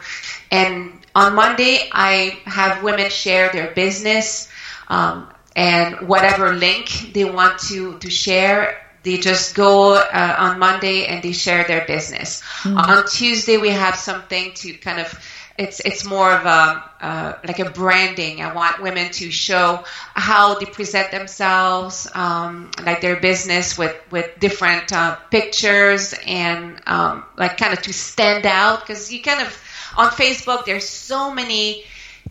and 0.51 0.93
on 1.13 1.35
Monday 1.35 1.89
I 1.91 2.39
have 2.45 2.83
women 2.83 3.09
share 3.09 3.49
their 3.51 3.71
business 3.71 4.49
um, 4.87 5.27
and 5.55 6.07
whatever 6.07 6.53
link 6.53 7.11
they 7.13 7.25
want 7.25 7.59
to 7.69 7.97
to 7.99 8.09
share 8.09 8.81
they 9.05 9.17
just 9.17 9.55
go 9.55 9.93
uh, 9.93 10.35
on 10.39 10.57
Monday 10.57 11.05
and 11.05 11.21
they 11.23 11.31
share 11.31 11.63
their 11.63 11.85
business. 11.85 12.41
Mm-hmm. 12.63 12.77
On 12.77 13.05
Tuesday 13.07 13.57
we 13.57 13.69
have 13.69 13.95
something 13.95 14.51
to 14.55 14.73
kind 14.73 14.99
of 14.99 15.13
it's 15.57 15.79
it's 15.79 16.03
more 16.03 16.31
of 16.31 16.45
a 16.45 16.83
uh, 17.01 17.33
like 17.47 17.59
a 17.59 17.69
branding. 17.69 18.41
I 18.41 18.53
want 18.53 18.81
women 18.81 19.11
to 19.11 19.31
show 19.31 19.83
how 20.13 20.55
they 20.59 20.65
present 20.65 21.11
themselves, 21.11 22.09
um, 22.13 22.71
like 22.83 22.99
their 22.99 23.15
business 23.19 23.77
with 23.77 23.95
with 24.11 24.37
different 24.39 24.91
uh, 24.91 25.15
pictures 25.31 26.13
and 26.25 26.81
um, 26.87 27.23
like 27.37 27.57
kind 27.57 27.71
of 27.71 27.81
to 27.83 27.93
stand 27.93 28.45
out 28.45 28.81
because 28.81 29.13
you 29.13 29.21
kind 29.21 29.41
of 29.41 29.63
on 29.95 30.09
Facebook 30.09 30.65
there's 30.65 30.87
so 30.87 31.33
many 31.33 31.85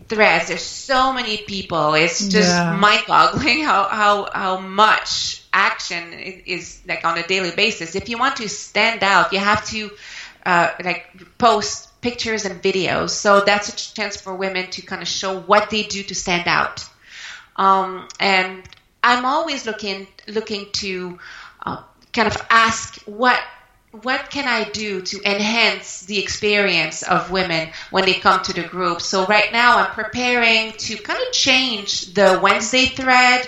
threads, 0.07 0.49
there's 0.49 0.61
so 0.61 1.11
many 1.11 1.37
people. 1.37 1.95
It's 1.95 2.27
just 2.27 2.49
yeah. 2.49 2.75
mind-boggling 2.75 3.63
how 3.63 3.87
how 3.89 4.29
how 4.31 4.59
much 4.59 5.41
action 5.51 6.13
is 6.13 6.79
like 6.87 7.03
on 7.03 7.17
a 7.17 7.25
daily 7.25 7.51
basis. 7.51 7.95
If 7.95 8.07
you 8.07 8.19
want 8.19 8.35
to 8.37 8.49
stand 8.49 9.03
out, 9.03 9.33
you 9.33 9.39
have 9.39 9.65
to 9.69 9.89
uh, 10.45 10.69
like 10.83 11.07
post 11.39 11.89
pictures 12.05 12.45
and 12.45 12.61
videos. 12.61 13.09
So 13.09 13.41
that's 13.41 13.67
a 13.69 13.75
chance 13.95 14.15
for 14.21 14.35
women 14.35 14.69
to 14.69 14.83
kind 14.83 15.01
of 15.01 15.07
show 15.07 15.39
what 15.39 15.71
they 15.71 15.81
do 15.81 16.03
to 16.03 16.13
stand 16.13 16.47
out. 16.47 16.85
Um, 17.55 18.07
and 18.19 18.61
I'm 19.01 19.25
always 19.25 19.65
looking 19.65 20.05
looking 20.27 20.67
to 20.83 21.17
uh, 21.65 21.81
kind 22.13 22.27
of 22.27 22.37
ask 22.51 23.01
what 23.05 23.41
what 24.03 24.29
can 24.29 24.47
I 24.47 24.69
do 24.69 25.01
to 25.01 25.17
enhance 25.25 26.01
the 26.01 26.19
experience 26.19 27.01
of 27.01 27.31
women 27.31 27.71
when 27.89 28.05
they 28.05 28.13
come 28.13 28.43
to 28.43 28.53
the 28.53 28.67
group? 28.75 29.01
So 29.01 29.25
right 29.25 29.51
now 29.51 29.79
I'm 29.79 29.91
preparing 29.91 30.73
to 30.73 30.97
kind 30.97 31.19
of 31.25 31.31
change 31.31 32.13
the 32.13 32.39
Wednesday 32.43 32.85
thread 32.85 33.47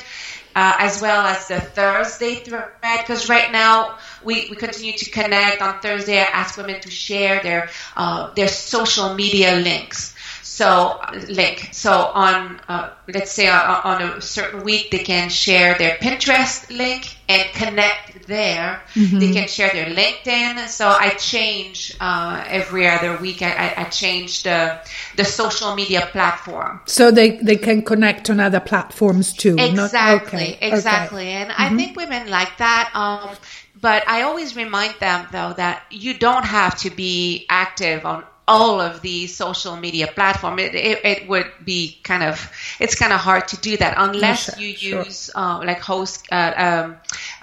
uh, 0.55 0.73
as 0.79 0.99
well 0.99 1.21
as 1.21 1.47
the 1.49 1.59
Thursday 1.61 2.35
thread 2.35 2.71
because 3.01 3.29
right 3.29 3.51
now 3.51 3.99
we, 4.23 4.47
we 4.49 4.55
continue 4.55 4.93
to 4.93 5.09
connect 5.09 5.61
on 5.61 5.79
Thursday. 5.79 6.19
I 6.19 6.23
ask 6.23 6.57
women 6.57 6.79
to 6.81 6.89
share 6.89 7.41
their 7.41 7.69
uh, 7.95 8.33
their 8.33 8.47
social 8.47 9.13
media 9.13 9.55
links. 9.55 10.15
So 10.57 10.99
link. 11.29 11.69
So 11.71 11.91
on 11.91 12.59
uh, 12.67 12.89
let's 13.07 13.31
say 13.31 13.47
uh, 13.47 13.81
on 13.83 14.01
a 14.01 14.21
certain 14.21 14.63
week 14.63 14.89
they 14.89 15.03
can 15.03 15.29
share 15.29 15.77
their 15.77 15.97
Pinterest 15.97 16.75
link 16.75 17.15
and 17.29 17.47
connect 17.53 18.25
there. 18.25 18.81
Mm-hmm. 18.95 19.19
They 19.19 19.33
can 19.33 19.47
share 19.47 19.69
their 19.71 19.85
LinkedIn. 19.93 20.67
So 20.67 20.87
I 20.87 21.09
change 21.11 21.95
uh, 21.99 22.43
every 22.47 22.87
other 22.87 23.17
week. 23.17 23.43
I, 23.43 23.73
I, 23.77 23.83
change 23.83 24.43
the 24.43 24.79
the 25.15 25.25
social 25.25 25.75
media 25.75 26.07
platform. 26.11 26.81
So 26.85 27.11
they 27.11 27.37
they 27.37 27.57
can 27.57 27.83
connect 27.83 28.29
on 28.31 28.39
other 28.39 28.59
platforms 28.59 29.33
too. 29.33 29.57
Exactly, 29.59 29.75
Not, 29.75 30.27
okay. 30.27 30.57
exactly. 30.61 31.27
Okay. 31.27 31.33
And 31.33 31.51
mm-hmm. 31.51 31.73
I 31.73 31.77
think 31.77 31.97
women 31.97 32.29
like 32.31 32.57
that. 32.57 32.89
Um, 32.95 33.35
but 33.79 34.07
I 34.07 34.23
always 34.23 34.55
remind 34.55 34.95
them 34.99 35.27
though 35.31 35.53
that 35.53 35.83
you 35.91 36.13
don't 36.13 36.45
have 36.45 36.77
to 36.79 36.89
be 36.89 37.45
active 37.49 38.05
on 38.05 38.23
all 38.47 38.79
of 38.79 39.01
the 39.01 39.27
social 39.27 39.75
media 39.75 40.07
platform. 40.07 40.57
It, 40.59 40.73
it, 40.73 41.05
it, 41.05 41.27
would 41.27 41.51
be 41.63 41.99
kind 42.03 42.23
of 42.23 42.51
it's 42.79 42.95
kind 42.95 43.11
of 43.11 43.19
hard 43.19 43.49
to 43.49 43.57
do 43.57 43.75
that 43.77 43.95
unless 43.97 44.57
you 44.57 44.69
use 44.69 45.25
sure. 45.25 45.41
uh, 45.41 45.57
like 45.65 45.79
host 45.79 46.25
uh, 46.31 46.53
um, 46.57 46.97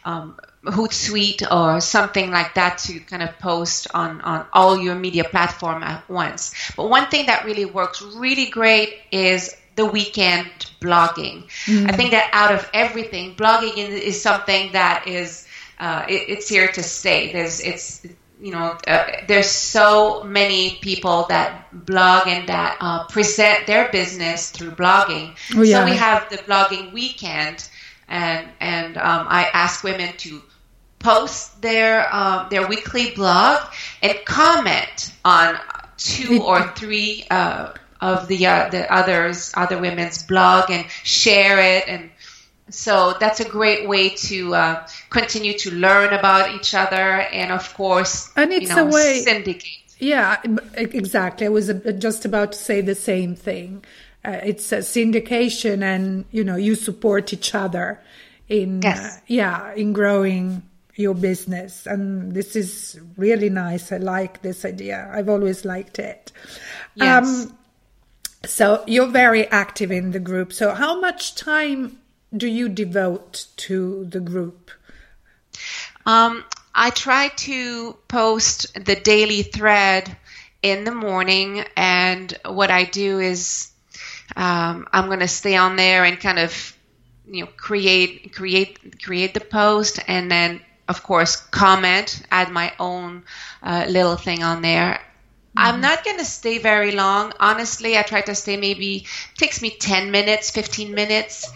um, 0.04 0.40
Hootsuite 0.64 1.46
or 1.50 1.80
something 1.82 2.30
like 2.30 2.54
that 2.54 2.78
to 2.78 2.98
kind 3.00 3.22
of 3.22 3.38
post 3.38 3.86
on 3.92 4.22
on 4.22 4.46
all 4.54 4.80
your 4.80 4.94
media 4.94 5.24
platform 5.24 5.82
at 5.82 6.08
once. 6.08 6.54
But 6.74 6.88
one 6.88 7.06
thing 7.08 7.26
that 7.26 7.44
really 7.44 7.66
works 7.66 8.00
really 8.00 8.46
great 8.46 8.94
is 9.12 9.54
the 9.76 9.84
weekend 9.84 10.48
blogging. 10.80 11.48
Mm. 11.66 11.90
I 11.90 11.96
think 11.96 12.12
that 12.12 12.30
out 12.32 12.54
of 12.54 12.68
everything, 12.72 13.34
blogging 13.34 13.76
is 13.76 14.22
something 14.22 14.72
that 14.72 15.06
is 15.06 15.46
uh, 15.78 16.06
it, 16.08 16.28
it's 16.28 16.48
here 16.48 16.68
to 16.68 16.82
stay. 16.82 17.32
There's 17.32 17.60
it's 17.60 18.06
you 18.40 18.50
know, 18.50 18.76
uh, 18.86 19.06
there's 19.26 19.48
so 19.48 20.22
many 20.24 20.78
people 20.82 21.24
that 21.28 21.68
blog 21.86 22.26
and 22.26 22.48
that 22.48 22.76
uh, 22.80 23.06
present 23.06 23.66
their 23.66 23.88
business 23.90 24.50
through 24.50 24.72
blogging. 24.72 25.34
Oh, 25.56 25.62
yeah. 25.62 25.78
So 25.78 25.84
we 25.84 25.96
have 25.96 26.28
the 26.28 26.36
blogging 26.38 26.92
weekend, 26.92 27.66
and 28.08 28.48
and 28.60 28.96
um, 28.96 29.26
I 29.28 29.48
ask 29.52 29.82
women 29.84 30.14
to 30.18 30.42
post 30.98 31.62
their 31.62 32.06
uh, 32.10 32.48
their 32.48 32.66
weekly 32.66 33.12
blog 33.12 33.62
and 34.02 34.18
comment 34.24 35.12
on 35.24 35.56
two 35.96 36.42
or 36.42 36.72
three 36.72 37.24
uh, 37.30 37.72
of 38.00 38.28
the 38.28 38.46
uh, 38.46 38.68
the 38.68 38.92
others 38.92 39.52
other 39.56 39.78
women's 39.78 40.22
blog 40.22 40.70
and 40.70 40.84
share 41.02 41.58
it 41.60 41.84
and 41.88 42.10
So 42.70 43.14
that's 43.20 43.40
a 43.40 43.48
great 43.48 43.86
way 43.88 44.08
to 44.10 44.54
uh, 44.54 44.86
continue 45.10 45.56
to 45.58 45.70
learn 45.70 46.12
about 46.14 46.54
each 46.54 46.74
other, 46.74 46.96
and 46.96 47.52
of 47.52 47.72
course, 47.74 48.30
And 48.36 48.52
it's 48.52 48.70
you 48.70 48.76
know, 48.76 48.88
a 48.88 48.90
way- 48.90 49.20
syndicate. 49.22 49.68
Yeah, 49.98 50.40
exactly. 50.74 51.46
I 51.46 51.50
was 51.50 51.70
uh, 51.70 51.74
just 51.98 52.24
about 52.24 52.52
to 52.52 52.58
say 52.58 52.80
the 52.80 52.96
same 52.96 53.36
thing. 53.36 53.84
Uh, 54.24 54.40
it's 54.42 54.72
a 54.72 54.78
syndication, 54.78 55.82
and 55.82 56.24
you 56.32 56.42
know, 56.42 56.56
you 56.56 56.74
support 56.74 57.32
each 57.32 57.54
other 57.54 58.00
in 58.48 58.82
Yes. 58.82 58.98
uh, 59.16 59.20
yeah 59.26 59.72
in 59.74 59.92
growing 59.92 60.62
your 60.96 61.14
business, 61.14 61.86
and 61.86 62.32
this 62.34 62.56
is 62.56 62.98
really 63.16 63.50
nice. 63.50 63.92
I 63.92 63.98
like 63.98 64.42
this 64.42 64.64
idea. 64.64 65.10
I've 65.12 65.28
always 65.28 65.64
liked 65.64 65.98
it. 65.98 66.32
Um, 67.00 67.24
Yes. 67.24 67.48
So 68.46 68.84
you're 68.86 69.06
very 69.10 69.46
active 69.48 69.90
in 69.90 70.10
the 70.10 70.20
group. 70.20 70.52
So 70.52 70.74
how 70.74 71.00
much 71.00 71.34
time 71.34 71.98
do 72.36 72.46
you 72.46 72.68
devote 72.68 73.46
to 73.56 74.04
the 74.06 74.20
group? 74.20 74.70
Um, 76.06 76.44
I 76.74 76.90
try 76.90 77.28
to 77.28 77.96
post 78.08 78.74
the 78.74 78.96
daily 78.96 79.42
thread 79.42 80.16
in 80.62 80.84
the 80.84 80.94
morning, 80.94 81.64
and 81.76 82.36
what 82.46 82.70
I 82.70 82.84
do 82.84 83.20
is 83.20 83.70
um, 84.34 84.88
I'm 84.92 85.06
going 85.06 85.20
to 85.20 85.28
stay 85.28 85.56
on 85.56 85.76
there 85.76 86.04
and 86.04 86.18
kind 86.18 86.38
of 86.38 86.76
you 87.26 87.44
know 87.44 87.50
create 87.56 88.34
create 88.34 89.02
create 89.02 89.34
the 89.34 89.40
post, 89.40 90.00
and 90.08 90.30
then 90.30 90.60
of 90.88 91.02
course 91.02 91.36
comment, 91.36 92.22
add 92.30 92.50
my 92.50 92.72
own 92.80 93.24
uh, 93.62 93.86
little 93.88 94.16
thing 94.16 94.42
on 94.42 94.62
there. 94.62 95.00
I'm 95.56 95.80
not 95.80 96.04
going 96.04 96.18
to 96.18 96.24
stay 96.24 96.58
very 96.58 96.90
long. 96.90 97.32
Honestly, 97.38 97.96
I 97.96 98.02
try 98.02 98.22
to 98.22 98.34
stay 98.34 98.56
maybe 98.56 99.06
takes 99.36 99.62
me 99.62 99.70
10 99.70 100.10
minutes, 100.10 100.50
15 100.50 100.92
minutes. 100.92 101.48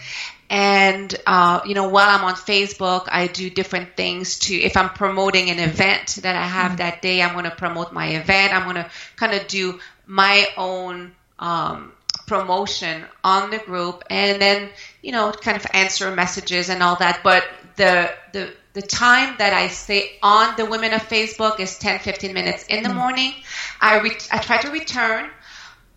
And, 0.49 1.13
uh, 1.27 1.61
you 1.65 1.75
know, 1.75 1.89
while 1.89 2.09
I'm 2.09 2.25
on 2.25 2.33
Facebook, 2.33 3.07
I 3.11 3.27
do 3.27 3.49
different 3.49 3.95
things 3.95 4.39
to, 4.39 4.55
if 4.55 4.75
I'm 4.75 4.89
promoting 4.89 5.49
an 5.49 5.59
event 5.59 6.19
that 6.23 6.35
I 6.35 6.43
have 6.43 6.77
that 6.77 7.01
day, 7.01 7.21
I'm 7.21 7.33
going 7.33 7.45
to 7.45 7.51
promote 7.51 7.93
my 7.93 8.07
event. 8.07 8.53
I'm 8.53 8.63
going 8.63 8.83
to 8.83 8.89
kind 9.15 9.33
of 9.33 9.47
do 9.47 9.79
my 10.07 10.47
own, 10.57 11.13
um, 11.37 11.91
promotion 12.25 13.03
on 13.23 13.49
the 13.49 13.57
group 13.57 14.03
and 14.09 14.39
then, 14.41 14.69
you 15.01 15.11
know, 15.11 15.31
kind 15.31 15.57
of 15.57 15.65
answer 15.73 16.11
messages 16.15 16.69
and 16.69 16.83
all 16.83 16.95
that. 16.95 17.21
But 17.23 17.43
the, 17.75 18.11
the, 18.33 18.53
the 18.73 18.81
time 18.83 19.35
that 19.39 19.53
I 19.53 19.67
stay 19.67 20.17
on 20.21 20.55
the 20.55 20.65
Women 20.65 20.93
of 20.93 21.01
Facebook 21.01 21.59
is 21.59 21.77
10, 21.79 21.99
15 21.99 22.33
minutes 22.33 22.65
in 22.67 22.83
the 22.83 22.93
morning. 22.93 23.33
I, 23.81 23.99
re- 23.99 24.17
I 24.31 24.37
try 24.37 24.57
to 24.57 24.69
return 24.69 25.29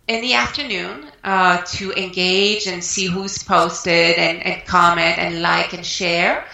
in 0.07 0.21
the 0.21 0.33
afternoon 0.33 1.05
uh, 1.23 1.61
to 1.65 1.93
engage 1.93 2.67
and 2.67 2.83
see 2.83 3.05
who's 3.05 3.41
posted 3.41 4.17
and, 4.17 4.43
and 4.43 4.65
comment 4.65 5.17
and 5.17 5.41
like 5.41 5.73
and 5.73 5.85
share. 5.85 6.45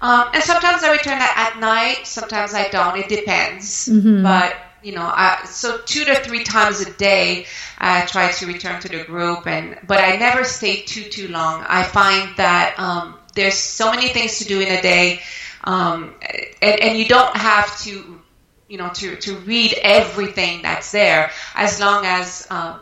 Um, 0.00 0.28
and 0.34 0.42
sometimes 0.42 0.82
I 0.82 0.92
return 0.92 1.18
at, 1.20 1.58
night, 1.60 2.06
sometimes 2.06 2.54
I 2.54 2.68
don't. 2.68 2.96
It 2.98 3.08
depends. 3.08 3.88
But, 4.22 4.56
you 4.82 4.92
know, 4.92 5.02
I, 5.02 5.44
so 5.46 5.78
two 5.78 6.04
to 6.04 6.14
three 6.16 6.42
times 6.44 6.80
a 6.80 6.92
day 6.92 7.46
I 7.78 8.04
try 8.06 8.30
to 8.32 8.46
return 8.46 8.80
to 8.82 8.88
the 8.88 9.04
group. 9.04 9.46
and 9.46 9.78
But 9.86 9.98
I 10.04 10.16
never 10.16 10.44
stay 10.44 10.82
too, 10.82 11.04
too 11.04 11.28
long. 11.28 11.64
I 11.68 11.84
find 11.84 12.36
that 12.36 12.74
um, 12.78 13.18
there's 13.34 13.54
so 13.54 13.90
many 13.90 14.08
things 14.08 14.38
to 14.38 14.44
do 14.44 14.60
in 14.60 14.68
a 14.68 14.82
day. 14.82 15.20
Um, 15.64 16.14
and, 16.60 16.80
and 16.80 16.98
you 16.98 17.06
don't 17.06 17.36
have 17.36 17.80
to 17.82 18.20
you 18.68 18.78
know 18.78 18.88
to, 18.88 19.16
to 19.16 19.36
read 19.40 19.74
everything 19.82 20.62
that's 20.62 20.92
there 20.92 21.30
as 21.54 21.78
long 21.78 22.06
as 22.06 22.46
uh, 22.50 22.78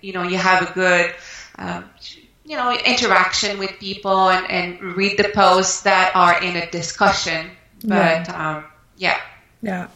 you 0.00 0.12
know 0.12 0.22
you 0.22 0.38
have 0.38 0.70
a 0.70 0.72
good 0.72 1.14
uh, 1.58 1.82
you 2.44 2.56
know 2.56 2.72
interaction 2.72 3.58
with 3.58 3.72
people 3.78 4.30
and, 4.30 4.50
and 4.50 4.96
read 4.96 5.18
the 5.18 5.30
posts 5.34 5.82
that 5.82 6.12
are 6.14 6.42
in 6.42 6.56
a 6.56 6.70
discussion 6.70 7.50
but 7.84 8.28
um, 8.30 8.64
yeah 8.96 9.18
Yeah. 9.62 9.88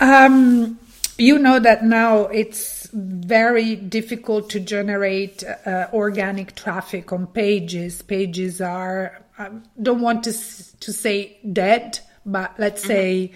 Um, 0.00 0.78
you 1.16 1.38
know 1.38 1.58
that 1.58 1.84
now 1.84 2.26
it's 2.26 2.88
very 2.92 3.76
difficult 3.76 4.50
to 4.50 4.60
generate 4.60 5.42
uh, 5.44 5.88
organic 5.92 6.54
traffic 6.54 7.12
on 7.12 7.26
pages. 7.28 8.02
Pages 8.02 8.60
are, 8.60 9.22
I 9.38 9.50
don't 9.80 10.00
want 10.00 10.24
to, 10.24 10.32
to 10.80 10.92
say 10.92 11.38
dead, 11.52 12.00
but 12.26 12.54
let's 12.58 12.82
say 12.82 13.32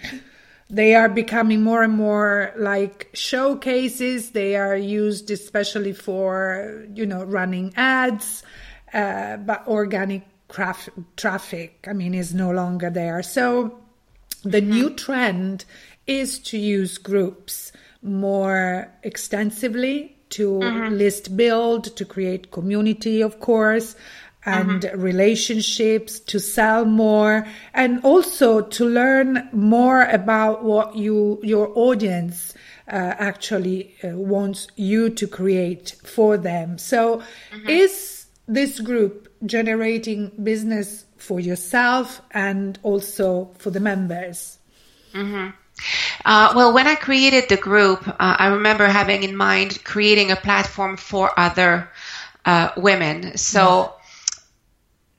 they 0.70 0.94
are 0.94 1.08
becoming 1.08 1.62
more 1.62 1.82
and 1.82 1.94
more 1.94 2.52
like 2.56 3.08
showcases. 3.14 4.30
They 4.32 4.56
are 4.56 4.76
used 4.76 5.30
especially 5.30 5.92
for, 5.92 6.84
you 6.94 7.06
know, 7.06 7.24
running 7.24 7.72
ads, 7.76 8.42
uh, 8.92 9.38
but 9.38 9.66
organic 9.66 10.24
traf- 10.48 10.90
traffic, 11.16 11.86
I 11.88 11.94
mean, 11.94 12.14
is 12.14 12.34
no 12.34 12.50
longer 12.50 12.90
there. 12.90 13.22
So, 13.22 13.78
the 14.42 14.60
new 14.60 14.90
trend 14.90 15.64
is 16.06 16.38
to 16.38 16.58
use 16.58 16.96
groups 16.98 17.72
more 18.02 18.92
extensively 19.02 20.16
to 20.30 20.60
list 20.90 21.36
build, 21.36 21.96
to 21.96 22.04
create 22.04 22.50
community, 22.50 23.22
of 23.22 23.40
course, 23.40 23.96
and 24.48 24.90
relationships, 24.94 26.20
to 26.20 26.40
sell 26.40 26.84
more, 26.84 27.46
and 27.74 28.00
also 28.04 28.60
to 28.60 28.84
learn 28.84 29.48
more 29.52 30.02
about 30.04 30.64
what 30.64 30.96
you 30.96 31.40
your 31.42 31.70
audience 31.74 32.54
uh, 32.88 33.14
actually 33.18 33.94
uh, 34.02 34.08
wants 34.08 34.68
you 34.76 35.10
to 35.10 35.26
create 35.26 35.94
for 36.04 36.36
them. 36.36 36.78
So, 36.78 37.22
is 37.68 38.26
this 38.46 38.80
group 38.80 39.28
generating 39.44 40.32
business 40.42 41.04
for 41.16 41.40
yourself 41.40 42.22
and 42.30 42.78
also 42.82 43.50
for 43.58 43.70
the 43.70 43.80
members? 43.80 44.58
Uh, 46.24 46.52
well, 46.56 46.72
when 46.72 46.86
I 46.86 46.94
created 46.96 47.48
the 47.48 47.56
group, 47.56 48.06
uh, 48.08 48.14
I 48.18 48.48
remember 48.48 48.86
having 48.86 49.22
in 49.22 49.36
mind 49.36 49.84
creating 49.84 50.30
a 50.30 50.36
platform 50.36 50.96
for 50.96 51.38
other 51.38 51.88
uh, 52.44 52.70
women. 52.76 53.36
So 53.36 53.94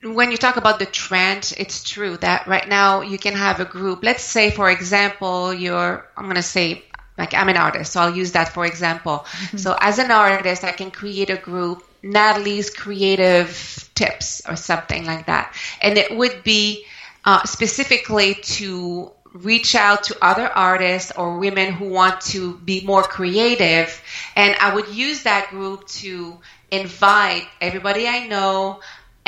when 0.01 0.31
you 0.31 0.37
talk 0.37 0.57
about 0.57 0.79
the 0.79 0.85
trend, 0.85 1.53
it's 1.57 1.83
true 1.83 2.17
that 2.17 2.47
right 2.47 2.67
now 2.67 3.01
you 3.01 3.17
can 3.17 3.33
have 3.33 3.59
a 3.59 3.65
group. 3.65 4.03
Let's 4.03 4.23
say, 4.23 4.49
for 4.49 4.69
example, 4.69 5.53
you're, 5.53 6.07
I'm 6.15 6.23
going 6.25 6.35
to 6.35 6.41
say, 6.41 6.85
like, 7.17 7.33
I'm 7.33 7.49
an 7.49 7.57
artist, 7.57 7.93
so 7.93 8.01
I'll 8.01 8.15
use 8.15 8.31
that 8.31 8.49
for 8.49 8.65
example. 8.65 9.25
So 9.57 9.75
as 9.79 9.99
an 9.99 10.09
artist, 10.09 10.63
I 10.63 10.71
can 10.71 10.89
create 10.89 11.29
a 11.29 11.35
group, 11.35 11.83
Natalie's 12.01 12.69
Creative 12.69 13.89
Tips 13.93 14.41
or 14.47 14.55
something 14.55 15.05
like 15.05 15.25
that. 15.25 15.53
And 15.81 15.97
it 15.97 16.15
would 16.15 16.43
be 16.45 16.85
uh, 17.25 17.43
specifically 17.43 18.35
to 18.35 19.11
reach 19.33 19.75
out 19.75 20.05
to 20.05 20.17
other 20.21 20.47
artists 20.47 21.11
or 21.15 21.37
women 21.39 21.73
who 21.73 21.89
want 21.89 22.21
to 22.21 22.55
be 22.59 22.81
more 22.85 23.03
creative. 23.03 24.01
And 24.37 24.55
I 24.55 24.73
would 24.73 24.87
use 24.87 25.23
that 25.23 25.49
group 25.49 25.87
to 25.87 26.39
invite 26.71 27.47
everybody 27.61 28.07
I 28.07 28.27
know 28.27 28.79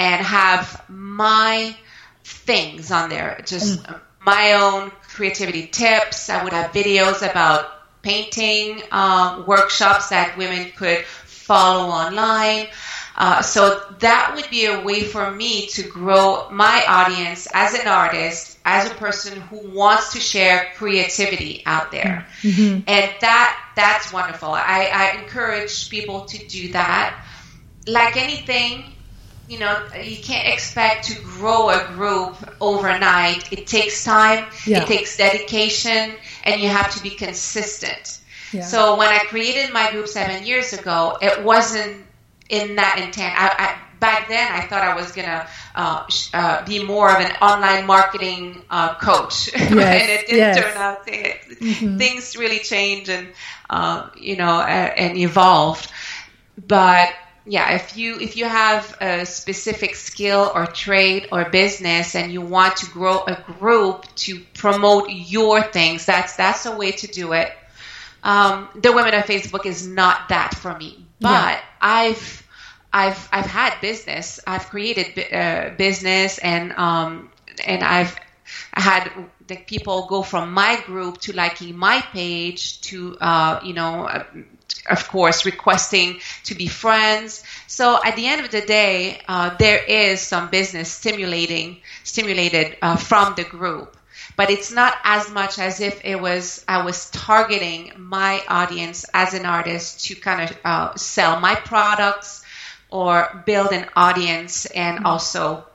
and 0.02 0.26
have 0.26 0.84
my 0.90 1.76
things 2.24 2.92
on 2.92 3.10
there, 3.10 3.40
just 3.46 3.86
my 4.26 4.54
own 4.54 4.90
creativity 5.14 5.68
tips. 5.68 6.28
I 6.28 6.44
would 6.44 6.54
have 6.54 6.72
videos 6.72 7.18
about 7.30 8.02
painting 8.02 8.82
um, 8.92 9.46
workshops 9.46 10.10
that 10.10 10.36
women 10.40 10.72
could 10.76 11.06
follow 11.06 11.90
online. 11.90 12.68
Uh, 13.16 13.44
so 13.44 13.80
that 14.00 14.34
would 14.36 14.50
be 14.50 14.66
a 14.66 14.82
way 14.82 15.04
for 15.04 15.30
me 15.30 15.68
to 15.68 15.84
grow 15.84 16.50
my 16.50 16.84
audience 16.88 17.48
as 17.54 17.76
an 17.76 17.88
artist, 17.88 18.58
as 18.66 18.90
a 18.90 18.96
person 18.96 19.40
who 19.40 19.60
wants 19.70 20.14
to 20.14 20.20
share 20.20 20.72
creativity 20.78 21.62
out 21.68 21.92
there, 21.92 22.26
and 22.88 23.12
that 23.22 23.74
that's 23.76 24.12
wonderful. 24.12 24.50
I, 24.50 24.90
I 24.92 25.22
encourage 25.22 25.90
people 25.90 26.26
to 26.26 26.48
do 26.48 26.72
that. 26.72 27.24
Like 27.86 28.16
anything, 28.16 28.86
you 29.52 29.60
know, 29.60 29.76
you 30.02 30.16
can't 30.16 30.48
expect 30.48 31.08
to 31.10 31.22
grow 31.22 31.70
a 31.70 31.84
group 31.94 32.38
overnight. 32.62 33.52
It 33.52 33.68
takes 33.68 34.06
time, 34.06 34.46
Yeah. 34.66 34.82
it 34.82 34.88
takes 34.88 35.18
dedication, 35.18 36.14
and 36.46 36.62
you 36.62 36.70
have 36.70 36.90
to 36.96 37.04
be 37.04 37.10
consistent. 37.10 38.20
Yeah. 38.54 38.62
So 38.62 38.96
when 38.98 39.10
I 39.10 39.20
created 39.20 39.74
my 39.74 39.92
group 39.92 40.08
seven 40.08 40.46
years 40.46 40.72
ago, 40.72 41.18
it 41.22 41.44
wasn't 41.44 42.06
in 42.48 42.76
that 42.78 43.00
intent. 43.04 43.34
I, 43.38 43.48
I, 43.66 44.00
back 44.00 44.30
then, 44.30 44.48
I 44.52 44.62
thought 44.68 44.84
I 44.84 44.96
was 44.96 45.12
gonna 45.12 45.46
uh, 45.76 46.08
sh- 46.08 46.30
uh, 46.34 46.64
be 46.66 46.82
more 46.82 47.10
of 47.10 47.20
an 47.20 47.32
online 47.42 47.86
marketing 47.86 48.64
uh, 48.70 48.96
coach, 48.96 49.54
and 49.56 49.80
it 49.80 50.28
didn't 50.28 50.38
yes. 50.38 50.60
turn 50.60 50.78
out. 50.78 51.00
It, 51.08 51.98
Things 52.00 52.38
really 52.38 52.60
change 52.60 53.10
and 53.10 53.28
uh, 53.70 54.10
you 54.16 54.38
know 54.38 54.56
uh, 54.60 54.94
and 55.04 55.18
evolved. 55.18 55.92
But 56.58 57.10
yeah, 57.46 57.74
if 57.76 57.98
you 57.98 58.20
if 58.20 58.36
you 58.38 58.46
have 58.46 58.96
a 59.02 59.26
specific 59.26 59.96
skill 59.96 60.52
or 60.54 60.68
trade 60.68 61.28
or 61.32 61.50
business 61.50 62.16
and 62.16 62.32
you 62.32 62.42
want 62.42 62.78
to 62.78 62.86
grow 62.88 63.24
a 63.26 63.36
group 63.36 64.06
to 64.16 64.40
promote 64.54 65.10
your 65.10 65.62
things, 65.62 66.06
that's 66.06 66.36
that's 66.36 66.66
a 66.66 66.76
way 66.76 66.92
to 66.92 67.08
do 67.08 67.34
it. 67.34 67.52
Um, 68.24 68.70
the 68.76 68.92
Women 68.92 69.14
of 69.14 69.26
Facebook 69.26 69.66
is 69.66 69.88
not 69.88 70.30
that 70.30 70.54
for 70.56 70.78
me, 70.78 71.08
but 71.22 71.60
Yeah. 71.60 71.62
I've 71.82 72.44
I've 72.94 73.30
I've 73.32 73.46
had 73.46 73.80
business. 73.82 74.40
I've 74.46 74.68
created 74.70 75.34
uh, 75.34 75.70
business, 75.78 76.38
and 76.40 76.72
um, 76.74 77.32
and 77.66 77.84
I've 77.84 78.16
had 78.74 79.12
the 79.48 79.58
people 79.58 80.08
go 80.08 80.22
from 80.24 80.54
my 80.54 80.80
group 80.82 81.22
to 81.22 81.34
liking 81.34 81.76
my 81.78 82.02
page 82.14 82.82
to 82.82 83.18
uh, 83.20 83.60
you 83.64 83.74
know. 83.74 84.08
Of 84.90 85.08
course, 85.08 85.46
requesting 85.46 86.20
to 86.46 86.56
be 86.56 86.68
friends. 86.68 87.44
So 87.68 88.00
at 88.04 88.16
the 88.16 88.28
end 88.28 88.44
of 88.46 88.52
the 88.52 88.62
day, 88.62 89.22
uh, 89.28 89.56
there 89.58 89.84
is 89.84 90.22
some 90.22 90.50
business 90.50 90.92
stimulating, 90.92 91.82
stimulated 92.04 92.78
uh, 92.82 92.96
from 92.96 93.36
the 93.36 93.44
group 93.44 93.98
but 94.36 94.50
it's 94.50 94.72
not 94.72 94.98
as 95.04 95.30
much 95.30 95.60
as 95.60 95.82
if 95.82 96.04
it 96.04 96.20
was 96.20 96.64
I 96.68 96.84
was 96.84 97.10
targeting 97.12 97.94
my 97.98 98.42
audience 98.48 99.06
as 99.14 99.34
an 99.34 99.46
artist 99.46 100.06
to 100.06 100.16
kind 100.16 100.50
of 100.50 100.58
uh, 100.64 100.96
sell 100.96 101.40
my 101.40 101.56
products 101.56 102.44
or 102.90 103.44
build 103.46 103.72
an 103.72 103.88
audience 103.96 104.66
and 104.66 105.06
also 105.06 105.66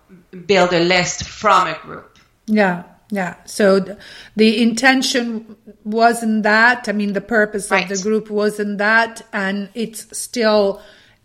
build 0.47 0.73
a 0.73 0.81
list 0.81 1.25
from 1.25 1.69
a 1.69 1.79
group. 1.79 2.19
Yeah. 2.47 2.85
Yeah. 3.11 3.37
So 3.45 3.81
th- 3.81 3.99
the 4.35 4.63
intention 4.63 5.57
wasn't 5.85 6.43
that. 6.43 6.89
I 6.89 6.93
mean, 6.93 7.13
the 7.13 7.21
purpose 7.21 7.71
right. 7.71 7.89
of 7.89 7.97
the 7.97 8.03
group 8.03 8.31
wasn't 8.31 8.79
that. 8.79 9.23
And 9.33 9.69
it's 9.75 10.19
still 10.19 10.83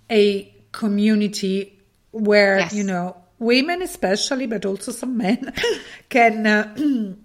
a 0.10 0.54
community 0.72 1.80
where, 2.12 2.60
yes. 2.60 2.74
you 2.74 2.84
know, 2.84 3.18
women 3.40 3.82
especially, 3.82 4.46
but 4.46 4.66
also 4.66 4.92
some 4.92 5.18
men 5.18 5.54
can, 6.10 6.46
uh, 6.46 6.76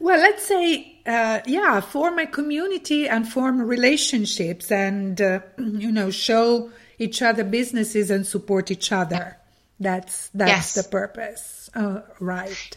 well, 0.00 0.18
let's 0.18 0.46
say, 0.46 0.98
uh, 1.06 1.40
yeah, 1.46 1.80
form 1.80 2.18
a 2.18 2.26
community 2.26 3.08
and 3.08 3.28
form 3.28 3.60
relationships 3.60 4.70
and, 4.72 5.20
uh, 5.20 5.40
you 5.58 5.92
know, 5.92 6.10
show 6.10 6.70
each 6.98 7.20
other 7.20 7.44
businesses 7.44 8.10
and 8.10 8.26
support 8.26 8.70
each 8.70 8.90
other. 8.90 9.36
That's, 9.78 10.28
that's 10.28 10.50
yes. 10.50 10.74
the 10.74 10.84
purpose. 10.84 11.70
Uh, 11.74 12.02
right. 12.20 12.76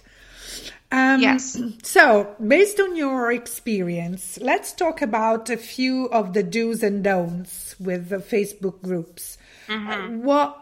Um, 0.94 1.22
yes. 1.22 1.60
So, 1.82 2.36
based 2.46 2.80
on 2.80 2.96
your 2.96 3.32
experience, 3.32 4.38
let's 4.40 4.72
talk 4.72 5.02
about 5.02 5.50
a 5.50 5.58
few 5.58 6.06
of 6.10 6.34
the 6.34 6.44
do's 6.44 6.84
and 6.84 7.04
don'ts 7.04 7.76
with 7.80 8.10
the 8.10 8.18
Facebook 8.18 8.80
groups. 8.84 9.40
Mm-hmm. 9.68 10.24
what 10.24 10.60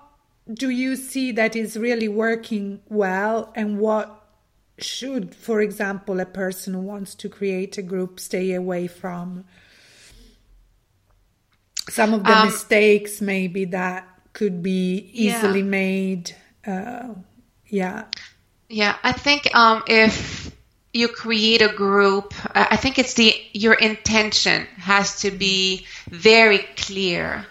do 0.54 0.70
you 0.70 0.96
see 0.96 1.32
that 1.32 1.56
is 1.56 1.76
really 1.76 2.08
working 2.08 2.80
well 2.88 3.52
and 3.56 3.80
what 3.80 4.26
should 4.78 5.34
for 5.34 5.60
example 5.60 6.20
a 6.20 6.26
person 6.26 6.74
who 6.74 6.82
wants 6.82 7.15
to 7.15 7.28
create 7.28 7.78
a 7.80 7.82
group 7.82 8.20
stay 8.20 8.54
away 8.54 8.86
from 8.86 9.44
some 11.89 12.13
of 12.13 12.24
the 12.24 12.38
um, 12.38 12.46
mistakes 12.46 13.22
maybe 13.22 13.65
that 13.65 14.08
could 14.34 14.62
be 14.62 15.10
easily 15.13 15.60
yeah. 15.60 15.65
made 15.65 16.36
uh, 16.67 17.10
yeah 17.67 18.06
yeah 18.71 18.95
i 19.03 19.12
think 19.12 19.53
um, 19.55 19.84
if 19.88 20.51
you 20.93 21.07
create 21.07 21.62
a 21.62 21.69
group 21.69 22.34
i 22.55 22.75
think 22.77 22.99
it's 22.99 23.13
the 23.15 23.34
your 23.53 23.73
intention 23.73 24.65
has 24.77 25.21
to 25.21 25.31
be 25.31 25.86
very 26.10 26.60
clear 26.60 27.45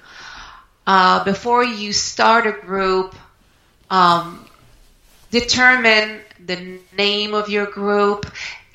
uh, 0.87 1.25
before 1.25 1.65
you 1.65 1.93
start 1.93 2.47
a 2.47 2.53
group, 2.53 3.15
um, 3.91 4.45
determine 5.31 6.21
the 6.47 6.81
name 6.97 7.35
of 7.35 7.49
your 7.49 7.67
group, 7.67 8.27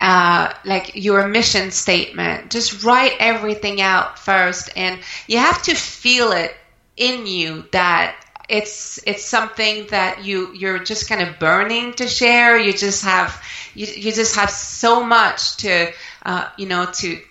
uh, 0.01 0.53
like 0.65 0.91
your 0.95 1.27
mission 1.27 1.71
statement. 1.71 2.51
Just 2.51 2.83
write 2.83 3.13
everything 3.19 3.81
out 3.81 4.19
first, 4.19 4.69
and 4.75 4.99
you 5.27 5.37
have 5.39 5.61
to 5.63 5.75
feel 5.75 6.31
it 6.31 6.55
in 6.97 7.27
you 7.27 7.65
that 7.71 8.15
it's 8.47 8.99
it's 9.05 9.25
something 9.25 9.87
that 9.87 10.23
you 10.23 10.53
you're 10.53 10.79
just 10.79 11.09
kind 11.09 11.21
of 11.21 11.39
burning 11.39 11.93
to 11.93 12.07
share. 12.07 12.57
You 12.57 12.73
just 12.73 13.03
have 13.03 13.41
you, 13.73 13.87
you 13.87 14.11
just 14.11 14.35
have 14.35 14.49
so 14.49 15.03
much 15.03 15.57
to 15.57 15.91
uh, 16.25 16.49
you 16.57 16.67
know 16.67 16.85
to 16.85 17.21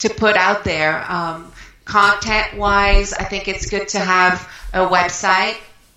to 0.00 0.08
put 0.10 0.36
out 0.36 0.64
there. 0.64 1.04
Um, 1.10 1.52
Content 1.84 2.56
wise, 2.56 3.12
I 3.12 3.24
think 3.24 3.46
it's 3.46 3.68
good 3.68 3.88
to 3.88 3.98
have 3.98 4.48
a 4.72 4.86
website. 4.86 5.56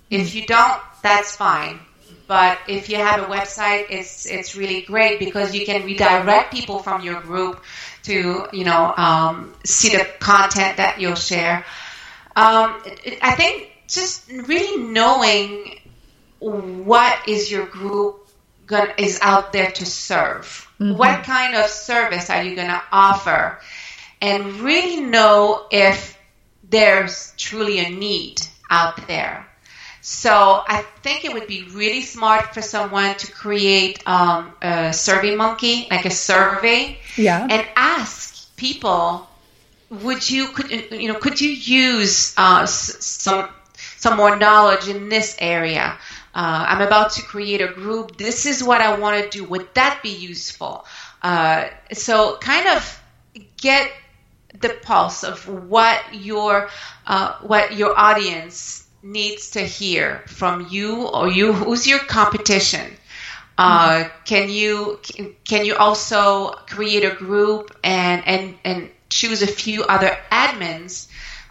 If 0.10 0.36
you 0.36 0.46
don't, 0.46 0.82
that's 1.02 1.34
fine. 1.34 1.80
But 2.28 2.60
if 2.68 2.90
you 2.90 2.98
have 2.98 3.22
a 3.22 3.26
website, 3.28 3.86
it's 3.90 4.26
it's 4.26 4.58
really 4.58 4.82
great 4.82 5.18
because 5.18 5.56
you 5.56 5.66
can 5.66 5.86
redirect 5.86 6.54
people 6.54 6.80
from 6.80 7.04
your 7.04 7.22
group 7.22 7.64
to 8.04 8.48
you 8.52 8.66
know 8.66 8.94
um, 8.98 9.54
see 9.64 9.96
the 9.96 10.06
content 10.20 10.76
that 10.76 11.00
you'll 11.00 11.16
share. 11.16 11.66
Um, 12.36 12.84
I 13.22 13.34
think 13.36 13.72
just 13.88 14.30
really 14.30 14.84
knowing 14.84 15.80
what 16.40 17.28
is 17.28 17.50
your 17.52 17.66
group 17.66 18.28
gonna, 18.66 18.94
is 18.98 19.20
out 19.22 19.54
there 19.54 19.72
to 19.72 19.86
serve. 19.86 20.68
Mm-hmm. 20.80 20.98
What 20.98 21.24
kind 21.24 21.56
of 21.56 21.66
service 21.68 22.30
are 22.30 22.44
you 22.44 22.56
going 22.56 22.68
to 22.68 22.84
offer? 22.92 23.60
and 24.22 24.60
really 24.62 25.02
know 25.02 25.66
if 25.72 26.18
there's 26.70 27.34
truly 27.38 27.80
a 27.80 27.90
need 27.90 28.42
out 28.70 29.08
there. 29.08 29.46
So 30.02 30.32
I 30.32 30.86
think 31.02 31.26
it 31.26 31.34
would 31.34 31.48
be 31.48 31.64
really 31.64 32.02
smart 32.02 32.54
for 32.54 32.62
someone 32.62 33.16
to 33.16 33.32
create 33.32 34.08
um, 34.08 34.54
a 34.62 34.94
survey 34.94 35.36
monkey, 35.36 35.88
like 35.92 36.06
a 36.06 36.10
survey, 36.10 36.98
yeah. 37.18 37.46
and 37.50 37.68
ask 37.76 38.56
people, 38.56 39.28
would 39.90 40.30
you 40.30 40.48
could 40.48 40.72
you 40.92 41.12
know 41.12 41.20
could 41.20 41.40
you 41.40 41.50
use 41.50 42.34
uh, 42.38 42.66
some 42.66 43.50
some 43.98 44.18
more 44.18 44.36
knowledge 44.36 44.88
in 44.88 45.10
this 45.10 45.36
area? 45.40 45.98
Uh, 46.34 46.66
I'm 46.70 46.82
about 46.82 47.12
to 47.14 47.24
create 47.24 47.62
a 47.62 47.68
group. 47.68 48.18
This 48.18 48.46
is 48.46 48.64
what 48.64 48.82
I 48.82 48.98
want 48.98 49.24
to 49.24 49.30
do. 49.30 49.44
Would 49.46 49.74
that 49.74 50.02
be 50.04 50.10
useful? 50.10 50.86
Uh, 51.22 51.68
so 51.94 52.38
kind 52.38 52.68
of 52.68 53.02
get 53.58 53.92
the 54.60 54.70
pulse 54.82 55.24
of 55.24 55.48
what 55.48 56.02
your 56.14 56.70
uh, 57.06 57.38
what 57.42 57.76
your 57.76 57.98
audience 57.98 58.88
needs 59.04 59.52
to 59.52 59.62
hear 59.62 60.24
from 60.28 60.68
you 60.70 61.08
or 61.08 61.30
you 61.30 61.54
who's 61.54 61.88
your 61.88 62.00
competition 62.00 62.92
uh, 63.58 64.08
can 64.26 64.50
you 64.50 65.00
can 65.44 65.66
you 65.66 65.76
also 65.76 66.52
create 66.68 67.04
a 67.04 67.16
group 67.16 67.76
and 67.84 68.26
and 68.28 68.56
and 68.64 68.90
choose 69.10 69.42
a 69.42 69.48
few 69.48 69.84
other 69.84 70.16
admins 70.32 71.08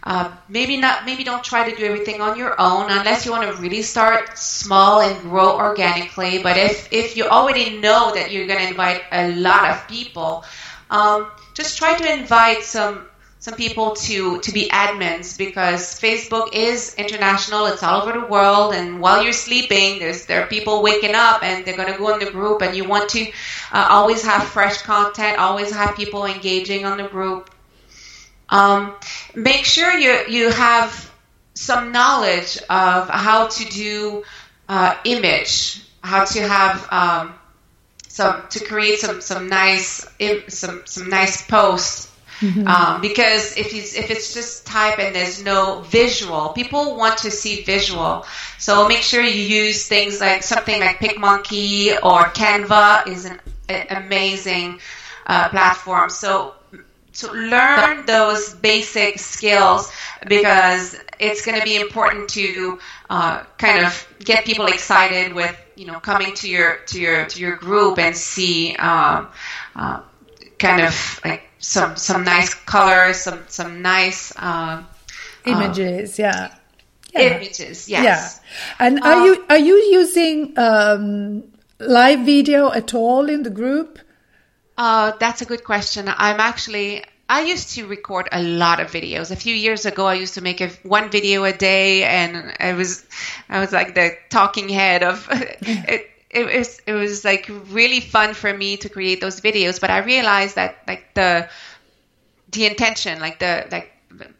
uh, 0.07 0.31
maybe 0.47 0.77
not 0.77 1.05
maybe 1.05 1.23
don't 1.23 1.43
try 1.43 1.69
to 1.69 1.75
do 1.75 1.83
everything 1.85 2.21
on 2.21 2.37
your 2.37 2.55
own 2.59 2.89
unless 2.89 3.25
you 3.25 3.31
want 3.31 3.43
to 3.43 3.61
really 3.61 3.81
start 3.81 4.37
small 4.37 5.01
and 5.01 5.21
grow 5.21 5.57
organically 5.57 6.41
but 6.41 6.57
if 6.57 6.87
if 6.91 7.17
you 7.17 7.25
already 7.25 7.77
know 7.79 8.13
that 8.13 8.31
you're 8.31 8.47
going 8.47 8.59
to 8.59 8.69
invite 8.69 9.01
a 9.11 9.35
lot 9.35 9.69
of 9.69 9.87
people 9.87 10.45
um, 10.89 11.27
just 11.53 11.77
try 11.77 11.97
to 11.97 12.13
invite 12.19 12.63
some 12.63 13.07
some 13.39 13.55
people 13.55 13.95
to 13.95 14.39
to 14.41 14.51
be 14.51 14.69
admins 14.69 15.37
because 15.37 15.99
Facebook 15.99 16.53
is 16.53 16.95
international. 16.95 17.65
It's 17.67 17.83
all 17.83 18.01
over 18.01 18.13
the 18.13 18.25
world, 18.27 18.73
and 18.73 18.99
while 19.01 19.23
you're 19.23 19.33
sleeping, 19.47 19.99
there's 19.99 20.25
there 20.25 20.41
are 20.43 20.47
people 20.47 20.81
waking 20.81 21.15
up 21.15 21.43
and 21.43 21.65
they're 21.65 21.77
going 21.77 21.91
to 21.91 21.97
go 21.97 22.13
in 22.13 22.19
the 22.19 22.31
group, 22.31 22.61
and 22.61 22.75
you 22.75 22.85
want 22.87 23.09
to 23.11 23.27
uh, 23.71 23.87
always 23.89 24.23
have 24.23 24.43
fresh 24.43 24.81
content, 24.81 25.37
always 25.37 25.71
have 25.71 25.95
people 25.95 26.25
engaging 26.25 26.85
on 26.85 26.97
the 26.97 27.07
group. 27.07 27.49
Um, 28.49 28.95
make 29.35 29.65
sure 29.65 29.91
you 29.93 30.25
you 30.27 30.51
have 30.51 31.11
some 31.53 31.91
knowledge 31.91 32.57
of 32.69 33.09
how 33.09 33.47
to 33.47 33.65
do 33.65 34.23
uh, 34.69 34.95
image, 35.05 35.83
how 36.01 36.25
to 36.25 36.47
have 36.47 36.87
um, 36.91 37.33
some 38.07 38.43
to 38.49 38.59
create 38.63 38.99
some 38.99 39.21
some 39.21 39.49
nice 39.49 40.07
some 40.47 40.83
some 40.85 41.09
nice 41.09 41.45
posts. 41.45 42.13
Mm-hmm. 42.39 42.67
Um, 42.67 43.01
because 43.01 43.57
if 43.57 43.73
it's, 43.73 43.95
if 43.95 44.11
it's 44.11 44.31
just 44.31 44.67
type 44.67 44.99
and 44.99 45.15
there's 45.15 45.43
no 45.43 45.81
visual, 45.81 46.49
people 46.49 46.95
want 46.95 47.17
to 47.19 47.31
see 47.31 47.63
visual. 47.63 48.27
So 48.59 48.87
make 48.87 49.01
sure 49.01 49.23
you 49.23 49.41
use 49.41 49.87
things 49.87 50.21
like 50.21 50.43
something 50.43 50.79
like 50.79 50.99
PicMonkey 50.99 51.97
or 52.03 52.25
Canva 52.25 53.07
is 53.07 53.25
an, 53.25 53.39
an 53.69 54.05
amazing 54.05 54.79
uh, 55.25 55.49
platform. 55.49 56.11
So 56.11 56.53
so 57.17 57.33
learn 57.33 58.05
those 58.05 58.53
basic 58.53 59.17
skills 59.17 59.91
because 60.27 60.95
it's 61.19 61.43
going 61.43 61.57
to 61.57 61.65
be 61.65 61.75
important 61.77 62.29
to 62.29 62.77
uh, 63.09 63.43
kind 63.57 63.83
of 63.83 64.07
get 64.19 64.45
people 64.45 64.67
excited 64.67 65.33
with 65.33 65.55
you 65.75 65.87
know 65.87 65.99
coming 65.99 66.35
to 66.35 66.47
your 66.47 66.77
to 66.85 67.01
your 67.01 67.25
to 67.25 67.39
your 67.39 67.55
group 67.55 67.97
and 67.97 68.15
see 68.15 68.75
um, 68.75 69.29
uh, 69.75 70.01
kind 70.59 70.83
of 70.83 71.19
like 71.25 71.49
some 71.57 71.95
some 71.95 72.23
nice 72.23 72.53
colors, 72.53 73.17
some 73.17 73.43
some 73.47 73.81
nice 73.81 74.31
uh, 74.37 74.83
images. 75.45 76.19
Yeah. 76.19 76.53
yeah. 77.13 77.19
Images, 77.19 77.89
yes. 77.89 78.03
Yeah, 78.03 78.85
and 78.85 78.99
are 79.01 79.25
you 79.25 79.43
are 79.49 79.57
you 79.57 79.75
using 79.89 80.53
um, 80.55 81.45
live 81.79 82.19
video 82.19 82.71
at 82.71 82.93
all 82.93 83.27
in 83.27 83.41
the 83.41 83.49
group? 83.49 83.97
Uh, 84.77 85.13
that's 85.19 85.41
a 85.41 85.45
good 85.45 85.63
question. 85.63 86.07
I'm 86.07 86.39
actually 86.39 87.03
I 87.29 87.41
used 87.41 87.75
to 87.75 87.85
record 87.87 88.29
a 88.31 88.41
lot 88.41 88.79
of 88.79 88.89
videos. 88.89 89.31
A 89.31 89.35
few 89.35 89.53
years 89.53 89.85
ago, 89.85 90.05
I 90.05 90.13
used 90.13 90.35
to 90.35 90.41
make 90.41 90.61
a, 90.61 90.69
one 90.83 91.09
video 91.09 91.43
a 91.43 91.51
day, 91.51 92.03
and 92.03 92.55
I 92.59 92.73
was, 92.73 93.05
I 93.49 93.59
was 93.59 93.73
like 93.73 93.95
the 93.95 94.15
talking 94.29 94.69
head 94.69 95.03
of 95.03 95.27
it. 95.31 96.11
It 96.29 96.45
was, 96.45 96.79
it 96.85 96.93
was 96.93 97.25
like 97.25 97.49
really 97.69 97.99
fun 97.99 98.33
for 98.33 98.53
me 98.53 98.77
to 98.77 98.89
create 98.89 99.21
those 99.21 99.41
videos. 99.41 99.81
But 99.81 99.89
I 99.89 99.99
realized 99.99 100.55
that 100.55 100.77
like 100.87 101.13
the, 101.15 101.49
the 102.51 102.65
intention, 102.65 103.19
like 103.19 103.39
the 103.39 103.65
like 103.71 103.91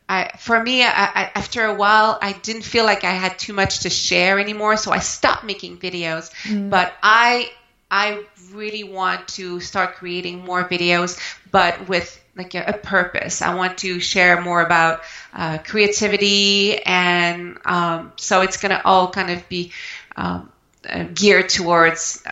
I, 0.08 0.32
for 0.38 0.62
me, 0.62 0.84
I, 0.84 0.89
I, 0.89 1.32
after 1.36 1.65
a 1.65 1.76
while, 1.76 2.17
I 2.21 2.34
didn't 2.34 2.63
feel 2.63 2.86
like 2.86 3.04
I 3.04 3.12
had 3.12 3.38
too 3.38 3.54
much 3.54 3.82
to 3.82 3.89
share 3.89 4.39
anymore, 4.39 4.78
so 4.78 4.91
I 4.91 5.00
stopped 5.00 5.43
making 5.43 5.78
videos. 5.78 6.32
Mm. 6.43 6.69
But 6.69 6.93
I, 7.04 7.52
I 7.89 8.23
really 8.52 8.84
want 8.84 9.28
to 9.30 9.60
start 9.60 9.95
creating 9.95 10.43
more 10.43 10.67
videos, 10.67 11.19
but 11.52 11.88
with 11.88 12.21
like 12.36 12.54
a, 12.54 12.65
a 12.67 12.73
purpose. 12.73 13.41
I 13.41 13.56
want 13.56 13.80
to 13.80 14.00
share 14.00 14.41
more 14.41 14.62
about 14.62 15.02
uh, 15.34 15.58
creativity, 15.60 16.78
and 16.84 17.58
um, 17.65 18.13
so 18.17 18.41
it's 18.41 18.58
going 18.58 18.71
to 18.71 18.86
all 18.86 19.10
kind 19.10 19.32
of 19.32 19.47
be 19.50 19.71
um, 20.15 20.52
uh, 20.88 21.06
geared 21.13 21.50
towards 21.50 22.23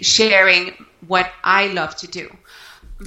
sharing 0.00 0.74
what 1.06 1.30
I 1.42 1.68
love 1.68 1.96
to 1.96 2.06
do. 2.06 2.34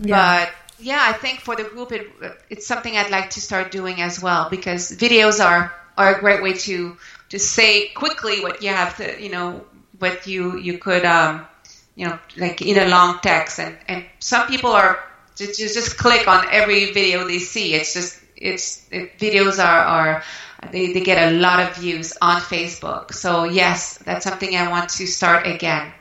Yeah. 0.04 0.46
But 0.46 0.54
yeah, 0.80 1.00
I 1.02 1.14
think 1.14 1.42
for 1.42 1.56
the 1.56 1.64
group, 1.64 1.92
it, 1.92 2.08
it's 2.50 2.68
something 2.68 2.96
I'd 2.96 3.12
like 3.12 3.32
to 3.32 3.42
start 3.42 3.72
doing 3.72 4.02
as 4.02 4.22
well 4.22 4.50
because 4.50 4.92
videos 4.92 5.44
are 5.44 5.74
are 5.98 6.16
a 6.16 6.20
great 6.20 6.42
way 6.42 6.54
to 6.54 6.98
to 7.30 7.40
say 7.40 7.90
quickly 7.90 8.42
what 8.42 8.62
you 8.62 8.70
have 8.70 8.98
to, 8.98 9.22
you 9.22 9.30
know, 9.30 9.64
what 10.00 10.28
you 10.28 10.58
you 10.58 10.78
could, 10.78 11.06
um, 11.06 11.46
you 11.96 12.08
know, 12.08 12.20
like 12.38 12.62
in 12.62 12.78
a 12.78 12.88
long 12.88 13.20
text, 13.22 13.60
and 13.60 13.78
and 13.88 14.06
some 14.20 14.48
people 14.48 14.72
are 14.72 15.04
just 15.36 15.60
just 15.60 15.98
click 15.98 16.28
on 16.28 16.46
every 16.52 16.92
video 16.92 17.28
they 17.28 17.40
see. 17.40 17.74
It's 17.74 17.94
just 17.94 18.20
it's 18.36 18.88
it, 18.92 19.18
videos 19.20 19.64
are 19.64 19.80
are 19.80 20.24
they, 20.72 20.94
they 20.94 21.02
get 21.02 21.34
a 21.34 21.38
lot 21.38 21.60
of 21.60 21.76
views 21.76 22.14
on 22.22 22.40
Facebook. 22.40 23.14
So 23.14 23.46
yes, 23.46 23.98
that's 24.00 24.24
something 24.24 24.56
I 24.56 24.70
want 24.70 24.90
to 24.90 25.08
start 25.08 25.48
again. 25.48 25.92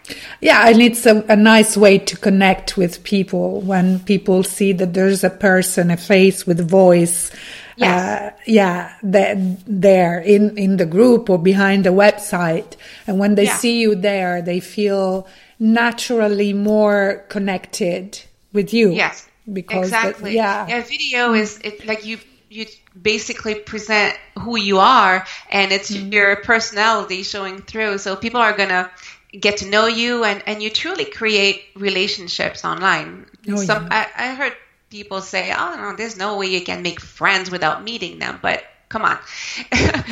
Yeah, 0.41 0.69
and 0.69 0.83
it's 0.83 1.07
a, 1.07 1.25
a 1.29 1.37
nice 1.37 1.77
way 1.77 1.99
to 1.99 2.17
connect 2.17 2.77
with 2.77 3.03
people 3.03 3.63
when 3.63 4.01
people 4.01 4.43
see 4.43 4.73
that 4.75 4.93
there's 4.93 5.25
a 5.25 5.31
person, 5.31 5.91
a 5.91 5.97
face 5.97 6.47
with 6.47 6.69
voice. 6.69 7.31
Yes. 7.77 8.03
Uh, 8.03 8.37
yeah, 8.45 8.95
that 9.03 9.39
there 9.67 10.21
in, 10.21 10.59
in 10.59 10.77
the 10.77 10.85
group 10.85 11.31
or 11.31 11.39
behind 11.39 11.85
the 11.85 11.91
website. 11.91 12.77
And 13.07 13.19
when 13.19 13.37
they 13.37 13.45
yeah. 13.45 13.57
see 13.57 13.81
you 13.81 13.95
there, 13.95 14.43
they 14.43 14.61
feel 14.61 15.27
naturally 15.61 16.55
more 16.55 17.25
connected 17.29 18.21
with 18.53 18.73
you. 18.75 18.91
Yes. 18.91 19.29
Because 19.51 19.85
exactly. 19.85 20.31
The, 20.31 20.37
yeah. 20.37 20.67
Yeah. 20.67 20.83
Video 20.83 21.35
is 21.35 21.59
it, 21.63 21.87
like 21.87 22.05
you 22.05 22.19
you 22.49 22.67
basically 23.01 23.55
present 23.55 24.17
who 24.37 24.59
you 24.59 24.79
are 24.79 25.25
and 25.51 25.71
it's 25.71 25.91
mm-hmm. 25.91 26.13
your 26.13 26.37
personality 26.37 27.23
showing 27.23 27.63
through 27.63 27.97
so 27.97 28.17
people 28.17 28.41
are 28.41 28.57
gonna 28.57 28.91
get 29.31 29.59
to 29.59 29.71
know 29.71 29.87
you 29.87 30.25
and 30.25 30.43
and 30.47 30.61
you 30.61 30.69
truly 30.69 31.05
create 31.05 31.63
relationships 31.77 32.65
online 32.65 33.25
oh, 33.49 33.55
Some, 33.55 33.85
yeah. 33.85 34.09
I, 34.17 34.31
I 34.31 34.35
heard 34.35 34.57
people 34.91 35.21
say 35.21 35.55
oh 35.57 35.77
no 35.77 35.97
there's 35.97 36.17
no 36.17 36.39
way 36.39 36.47
you 36.47 36.63
can 36.63 36.83
make 36.83 37.01
friends 37.01 37.53
without 37.53 37.85
meeting 37.85 38.19
them 38.19 38.41
but 38.43 38.65
come 38.89 39.03
on 39.03 39.19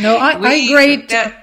no 0.01 0.17
i, 0.17 0.37
we, 0.39 0.47
I 0.47 0.73
great 0.73 1.09
the, 1.09 1.35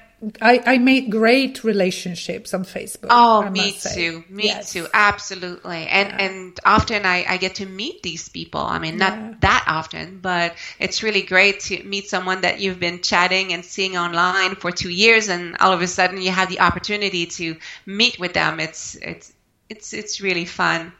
I, 0.42 0.62
I 0.66 0.78
made 0.78 1.12
great 1.12 1.64
relationships 1.64 2.54
on 2.54 2.64
Facebook. 2.64 3.08
Oh, 3.10 3.50
me 3.50 3.74
too. 3.74 4.24
Me 4.30 4.46
yes. 4.46 4.72
too. 4.72 4.88
Absolutely. 4.94 5.88
And 5.88 6.10
yeah. 6.10 6.26
and 6.26 6.60
often 6.66 7.06
I, 7.06 7.26
I 7.28 7.38
get 7.38 7.56
to 7.56 7.66
meet 7.66 8.02
these 8.02 8.30
people. 8.30 8.62
I 8.62 8.80
mean, 8.80 8.98
not 8.98 9.14
yeah. 9.14 9.34
that 9.42 9.66
often, 9.68 10.20
but 10.22 10.56
it's 10.80 11.04
really 11.04 11.22
great 11.22 11.60
to 11.62 11.84
meet 11.84 12.10
someone 12.10 12.42
that 12.42 12.60
you've 12.60 12.80
been 12.80 13.02
chatting 13.02 13.54
and 13.54 13.64
seeing 13.64 13.98
online 13.98 14.56
for 14.56 14.72
two 14.72 14.90
years, 14.90 15.28
and 15.28 15.58
all 15.60 15.74
of 15.74 15.82
a 15.82 15.88
sudden 15.88 16.22
you 16.22 16.32
have 16.32 16.50
the 16.50 16.62
opportunity 16.62 17.26
to 17.26 17.58
meet 17.86 18.18
with 18.18 18.34
them. 18.34 18.60
It's 18.60 18.96
it's 18.96 19.34
it's 19.70 19.94
it's 19.94 20.22
really 20.22 20.46
fun. 20.46 20.94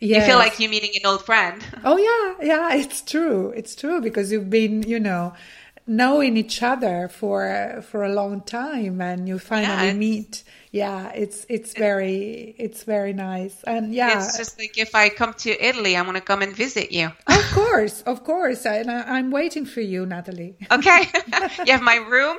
Yes. 0.00 0.22
You 0.22 0.32
feel 0.32 0.38
like 0.38 0.58
you're 0.58 0.70
meeting 0.70 0.90
an 1.02 1.06
old 1.06 1.24
friend. 1.24 1.64
Oh 1.84 1.96
yeah, 1.96 2.46
yeah, 2.46 2.74
it's 2.74 3.02
true. 3.02 3.50
It's 3.50 3.74
true 3.74 4.00
because 4.00 4.32
you've 4.32 4.50
been, 4.50 4.82
you 4.82 5.00
know 5.00 5.34
knowing 5.86 6.36
each 6.36 6.62
other 6.62 7.08
for 7.08 7.82
for 7.90 8.04
a 8.04 8.12
long 8.12 8.40
time 8.40 9.00
and 9.00 9.28
you 9.28 9.38
finally 9.38 9.88
yeah, 9.88 9.92
meet. 9.92 10.42
Yeah 10.72 11.10
it's 11.10 11.44
it's 11.48 11.74
very 11.74 12.54
it's 12.58 12.84
very 12.84 13.12
nice. 13.12 13.62
And 13.64 13.92
yeah. 13.94 14.16
It's 14.16 14.38
just 14.38 14.58
like 14.58 14.78
if 14.78 14.94
i 14.94 15.08
come 15.08 15.34
to 15.34 15.50
italy 15.64 15.96
i 15.96 16.02
want 16.02 16.16
to 16.16 16.22
come 16.22 16.42
and 16.42 16.56
visit 16.56 16.90
you. 16.90 17.12
Of 17.26 17.50
course 17.52 18.02
of 18.02 18.24
course. 18.24 18.64
And 18.64 18.90
I, 18.90 19.18
am 19.18 19.30
waiting 19.30 19.66
for 19.66 19.82
you 19.82 20.06
natalie. 20.06 20.56
Okay. 20.70 21.08
You 21.66 21.72
have 21.72 21.82
my 21.82 21.96
room 21.96 22.38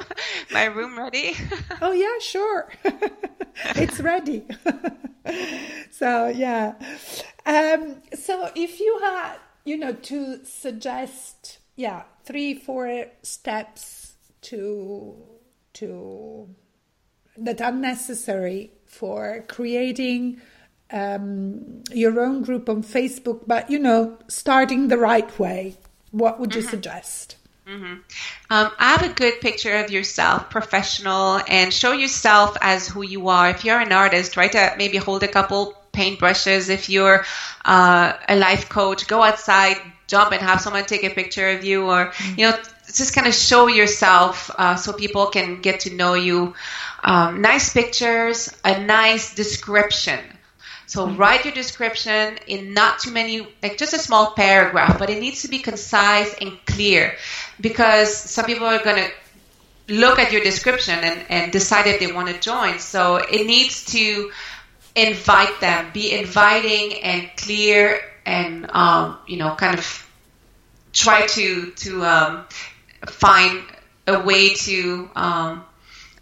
my 0.52 0.66
room 0.66 0.98
ready? 0.98 1.36
Oh 1.82 1.92
yeah 1.92 2.18
sure. 2.20 2.70
It's 3.76 4.00
ready. 4.00 4.46
So 5.92 6.28
yeah. 6.28 6.74
Um 7.46 8.02
so 8.14 8.50
if 8.56 8.80
you 8.80 9.00
had 9.02 9.38
you 9.64 9.78
know 9.78 9.94
to 9.94 10.46
suggest 10.46 11.60
yeah 11.76 12.04
three 12.24 12.54
four 12.54 13.06
steps 13.22 14.14
to 14.42 15.16
to 15.74 16.48
that 17.38 17.62
are 17.62 17.72
necessary 17.72 18.72
for 18.86 19.44
creating 19.48 20.42
um, 20.92 21.84
your 21.92 22.20
own 22.20 22.44
group 22.44 22.70
on 22.70 22.84
Facebook, 22.84 23.42
but 23.48 23.70
you 23.70 23.80
know, 23.80 24.18
starting 24.28 24.88
the 24.88 24.98
right 24.98 25.38
way. 25.40 25.78
What 26.12 26.40
would 26.40 26.56
you 26.56 26.62
mm-hmm. 26.62 26.70
suggest? 26.70 27.36
Mm-hmm. 27.68 27.96
Um, 28.52 28.72
add 28.78 29.04
a 29.04 29.10
good 29.10 29.42
picture 29.42 29.76
of 29.78 29.90
yourself, 29.90 30.50
professional, 30.50 31.42
and 31.48 31.74
show 31.74 31.92
yourself 31.94 32.56
as 32.62 32.88
who 32.88 33.02
you 33.02 33.28
are. 33.28 33.50
If 33.50 33.66
you're 33.66 33.80
an 33.80 33.92
artist, 33.92 34.34
try 34.34 34.48
to 34.50 34.76
maybe 34.78 34.98
hold 34.98 35.24
a 35.24 35.28
couple 35.28 35.74
paintbrushes. 35.92 36.70
If 36.70 36.90
you're 36.90 37.26
uh, 37.66 38.14
a 38.30 38.36
life 38.36 38.70
coach, 38.70 39.08
go 39.08 39.24
outside, 39.24 39.78
jump 40.08 40.32
and 40.32 40.42
have 40.42 40.62
someone 40.62 40.86
take 40.86 41.04
a 41.04 41.10
picture 41.10 41.50
of 41.50 41.64
you 41.64 41.90
or 41.90 42.14
you 42.38 42.50
know 42.50 42.58
just 42.94 43.16
kind 43.16 43.28
of 43.28 43.34
show 43.34 43.68
yourself 43.68 44.52
uh, 44.58 44.76
so 44.76 44.94
people 44.94 45.28
can 45.28 45.62
get 45.62 45.82
to 45.82 45.94
know 45.94 46.14
you. 46.14 46.54
Um, 47.04 47.42
nice 47.42 47.74
pictures 47.74 48.56
a 48.64 48.80
nice 48.80 49.36
description. 49.36 50.20
So 50.88 51.08
mm-hmm. 51.08 51.18
write 51.18 51.46
your 51.46 51.54
description 51.54 52.38
in 52.48 52.74
not 52.74 53.00
too 53.00 53.12
many 53.12 53.48
like 53.62 53.78
just 53.78 53.94
a 53.94 54.00
small 54.00 54.32
paragraph 54.32 55.00
but 55.00 55.10
it 55.10 55.20
needs 55.20 55.42
to 55.42 55.48
be 55.48 55.60
concise 55.60 56.34
and 56.40 56.64
clear 56.66 57.16
because 57.60 58.16
some 58.16 58.46
people 58.46 58.68
are 58.68 58.84
going 58.84 58.98
to 58.98 59.12
look 59.88 60.20
at 60.20 60.32
your 60.32 60.44
description 60.44 60.98
and, 61.00 61.26
and 61.30 61.52
decide 61.52 61.88
if 61.88 62.00
they 62.00 62.12
want 62.12 62.28
to 62.28 62.40
join. 62.40 62.80
So 62.80 63.18
it 63.18 63.46
needs 63.46 63.86
to 63.86 64.32
invite 64.96 65.60
them. 65.60 65.92
Be 65.94 66.12
inviting 66.14 67.02
and 67.04 67.30
clear 67.38 68.00
and 68.26 68.70
um, 68.72 69.18
you 69.28 69.38
know 69.38 69.56
kind 69.56 69.78
of 69.78 70.10
try 70.94 71.28
to 71.28 71.72
to 71.72 72.06
um, 72.06 72.46
find 73.08 73.62
a 74.08 74.20
way 74.20 74.54
to 74.54 75.10
um, 75.16 75.66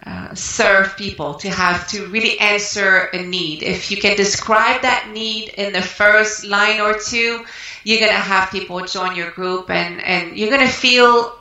uh, 0.05 0.33
serve 0.35 0.97
people 0.97 1.35
to 1.35 1.49
have 1.49 1.87
to 1.89 2.07
really 2.07 2.39
answer 2.39 3.09
a 3.13 3.23
need. 3.23 3.63
If 3.63 3.91
you 3.91 3.97
can 3.97 4.17
describe 4.17 4.81
that 4.81 5.09
need 5.13 5.49
in 5.49 5.73
the 5.73 5.81
first 5.81 6.43
line 6.43 6.81
or 6.81 6.97
two 6.97 7.45
you're 7.83 7.99
to 7.99 8.13
have 8.13 8.49
people 8.49 8.81
join 8.85 9.15
your 9.15 9.31
group 9.31 9.69
and 9.69 10.01
and 10.01 10.37
you're 10.37 10.49
to 10.57 10.67
feel 10.67 11.33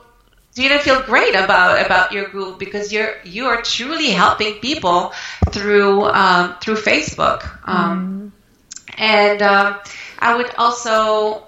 you're 0.61 0.79
feel 0.79 1.01
great 1.01 1.35
about 1.35 1.83
about 1.85 2.11
your 2.11 2.27
group 2.29 2.59
because 2.59 2.93
you're 2.93 3.15
you 3.23 3.45
are 3.47 3.61
truly 3.61 4.11
helping 4.11 4.55
people 4.55 5.11
through 5.49 6.03
um, 6.03 6.55
through 6.61 6.75
Facebook 6.75 7.41
um, 7.67 8.31
mm. 8.31 8.93
and 8.97 9.41
um, 9.41 9.79
I 10.19 10.35
would 10.35 10.53
also 10.55 11.43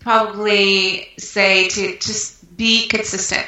probably 0.00 1.08
say 1.18 1.68
to 1.68 1.98
just 1.98 2.56
be 2.56 2.88
consistent. 2.88 3.46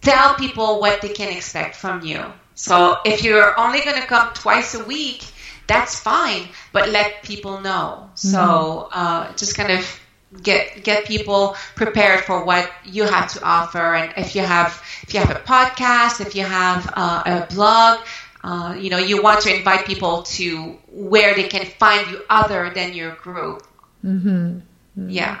Tell 0.00 0.34
people 0.34 0.80
what 0.80 1.00
they 1.00 1.08
can 1.08 1.36
expect 1.36 1.76
from 1.76 2.04
you. 2.04 2.24
So 2.54 2.98
if 3.04 3.22
you're 3.22 3.58
only 3.58 3.80
going 3.80 4.00
to 4.00 4.06
come 4.06 4.32
twice 4.34 4.74
a 4.74 4.84
week, 4.84 5.24
that's 5.66 5.98
fine, 5.98 6.48
but 6.72 6.88
let 6.88 7.22
people 7.22 7.60
know. 7.60 8.10
Mm-hmm. 8.14 8.14
So 8.14 8.88
uh, 8.92 9.32
just 9.34 9.56
kind 9.56 9.72
of 9.72 10.00
get 10.42 10.84
get 10.84 11.04
people 11.04 11.56
prepared 11.74 12.20
for 12.24 12.44
what 12.44 12.70
you 12.84 13.04
have 13.04 13.32
to 13.32 13.42
offer, 13.42 13.94
and 13.94 14.12
if 14.16 14.34
you 14.34 14.42
have 14.42 14.82
if 15.02 15.14
you 15.14 15.20
have 15.20 15.30
a 15.30 15.40
podcast, 15.40 16.20
if 16.20 16.34
you 16.34 16.44
have 16.44 16.90
uh, 16.94 17.22
a 17.26 17.54
blog. 17.54 18.00
Uh, 18.44 18.72
you 18.78 18.88
know, 18.88 18.98
you 18.98 19.20
want 19.20 19.40
to 19.40 19.54
invite 19.54 19.84
people 19.84 20.22
to 20.22 20.78
where 20.92 21.34
they 21.34 21.42
can 21.42 21.66
find 21.66 22.08
you 22.08 22.22
other 22.30 22.70
than 22.70 22.94
your 22.94 23.10
group. 23.16 23.66
Mm-hmm. 24.04 24.28
Mm-hmm. 24.28 25.10
Yeah, 25.10 25.40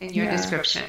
in 0.00 0.14
your 0.14 0.24
yeah. 0.24 0.36
description. 0.36 0.84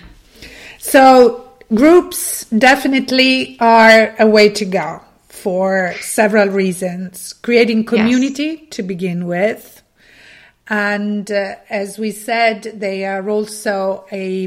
So 0.80 1.52
groups 1.74 2.46
definitely 2.46 3.58
are 3.60 4.16
a 4.18 4.26
way 4.26 4.50
to 4.50 4.66
go 4.66 5.02
for 5.28 5.94
several 6.02 6.50
reasons. 6.50 7.34
Creating 7.34 7.86
community 7.86 8.60
yes. 8.62 8.70
to 8.72 8.84
begin 8.84 9.26
with. 9.28 9.79
And 10.70 11.32
uh, 11.32 11.56
as 11.70 11.98
we 11.98 12.12
said, 12.12 12.64
they 12.64 13.04
are 13.06 13.28
also 13.28 14.06
a, 14.12 14.46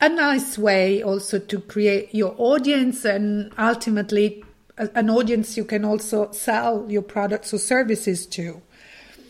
a 0.00 0.08
nice 0.08 0.56
way 0.56 1.02
also 1.02 1.38
to 1.38 1.60
create 1.60 2.14
your 2.14 2.34
audience 2.38 3.04
and 3.04 3.52
ultimately 3.58 4.42
an 4.76 5.10
audience 5.10 5.56
you 5.56 5.64
can 5.64 5.84
also 5.84 6.32
sell 6.32 6.86
your 6.88 7.02
products 7.02 7.52
or 7.52 7.58
services 7.58 8.26
to. 8.26 8.60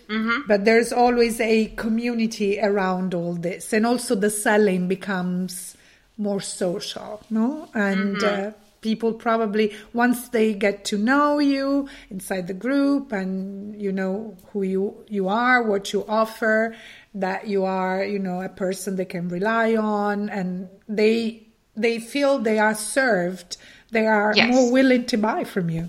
Mm-hmm. 0.09 0.43
But 0.47 0.65
there's 0.65 0.93
always 0.93 1.41
a 1.41 1.67
community 1.77 2.61
around 2.61 3.15
all 3.15 3.35
this, 3.35 3.73
and 3.73 3.87
also 3.87 4.15
the 4.15 4.31
selling 4.31 4.87
becomes 4.87 5.77
more 6.19 6.41
social, 6.41 7.23
no? 7.31 7.69
And 7.75 8.17
mm-hmm. 8.17 8.49
uh, 8.49 8.53
people 8.85 9.15
probably 9.15 9.75
once 9.95 10.29
they 10.29 10.53
get 10.53 10.85
to 10.85 10.99
know 10.99 11.39
you 11.39 11.89
inside 12.11 12.47
the 12.47 12.55
group 12.55 13.11
and 13.11 13.81
you 13.81 13.91
know 13.91 14.37
who 14.53 14.63
you 14.63 15.05
you 15.09 15.27
are, 15.29 15.63
what 15.63 15.93
you 15.93 16.05
offer, 16.07 16.77
that 17.15 17.49
you 17.49 17.65
are, 17.65 18.05
you 18.05 18.19
know, 18.19 18.43
a 18.43 18.49
person 18.49 18.97
they 18.97 19.07
can 19.07 19.29
rely 19.29 19.75
on, 19.75 20.29
and 20.29 20.69
they 20.87 21.49
they 21.75 21.99
feel 21.99 22.39
they 22.39 22.59
are 22.59 22.75
served. 22.75 23.57
They 23.91 24.07
are 24.07 24.33
yes. 24.37 24.55
more 24.55 24.71
willing 24.71 25.07
to 25.07 25.17
buy 25.17 25.45
from 25.45 25.71
you. 25.71 25.89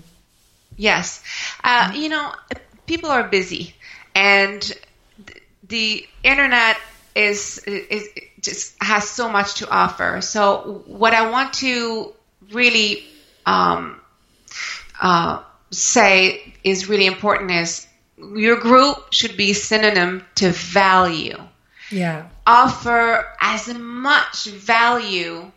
Yes, 0.76 1.22
uh, 1.62 1.92
you 1.94 2.08
know, 2.08 2.32
people 2.86 3.10
are 3.10 3.24
busy 3.24 3.74
and 4.14 4.72
the 5.68 6.06
internet 6.22 6.76
is, 7.14 7.58
is 7.66 8.08
just 8.40 8.76
has 8.80 9.08
so 9.08 9.28
much 9.28 9.54
to 9.56 9.70
offer. 9.70 10.20
So 10.20 10.82
what 10.86 11.12
I 11.14 11.30
want 11.30 11.54
to 11.64 12.12
really 12.52 13.04
um, 13.44 14.00
uh, 15.00 15.42
say 15.70 16.54
is 16.64 16.88
really 16.88 17.06
important 17.06 17.50
is 17.50 17.86
your 18.18 18.56
group 18.56 19.12
should 19.12 19.36
be 19.36 19.52
synonym 19.52 20.24
to 20.36 20.50
value. 20.50 21.36
Yeah. 21.90 22.28
Offer 22.46 23.26
as 23.40 23.72
much 23.74 24.46
value 24.46 25.50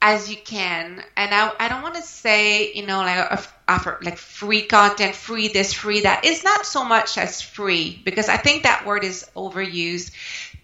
as 0.00 0.30
you 0.30 0.36
can. 0.36 1.02
And 1.16 1.34
I, 1.34 1.52
I 1.58 1.68
don't 1.68 1.82
want 1.82 1.96
to 1.96 2.02
say, 2.02 2.72
you 2.72 2.86
know, 2.86 2.98
like 2.98 3.40
offer 3.66 3.98
like 4.02 4.16
free 4.16 4.62
content, 4.62 5.14
free 5.14 5.48
this, 5.48 5.72
free 5.72 6.02
that. 6.02 6.24
It's 6.24 6.44
not 6.44 6.64
so 6.64 6.84
much 6.84 7.18
as 7.18 7.42
free 7.42 8.00
because 8.04 8.28
I 8.28 8.36
think 8.36 8.62
that 8.62 8.86
word 8.86 9.04
is 9.04 9.28
overused. 9.34 10.12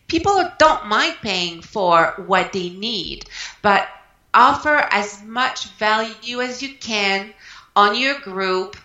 People 0.06 0.48
don't 0.58 0.86
mind 0.86 1.16
paying 1.22 1.62
for 1.62 2.14
what 2.26 2.52
they 2.52 2.68
need, 2.68 3.24
but 3.62 3.88
offer 4.34 4.76
as 4.90 5.22
much 5.24 5.68
value 5.78 6.40
as 6.40 6.62
you 6.62 6.74
can 6.74 7.32
on 7.76 7.98
your 7.98 8.18
group 8.20 8.76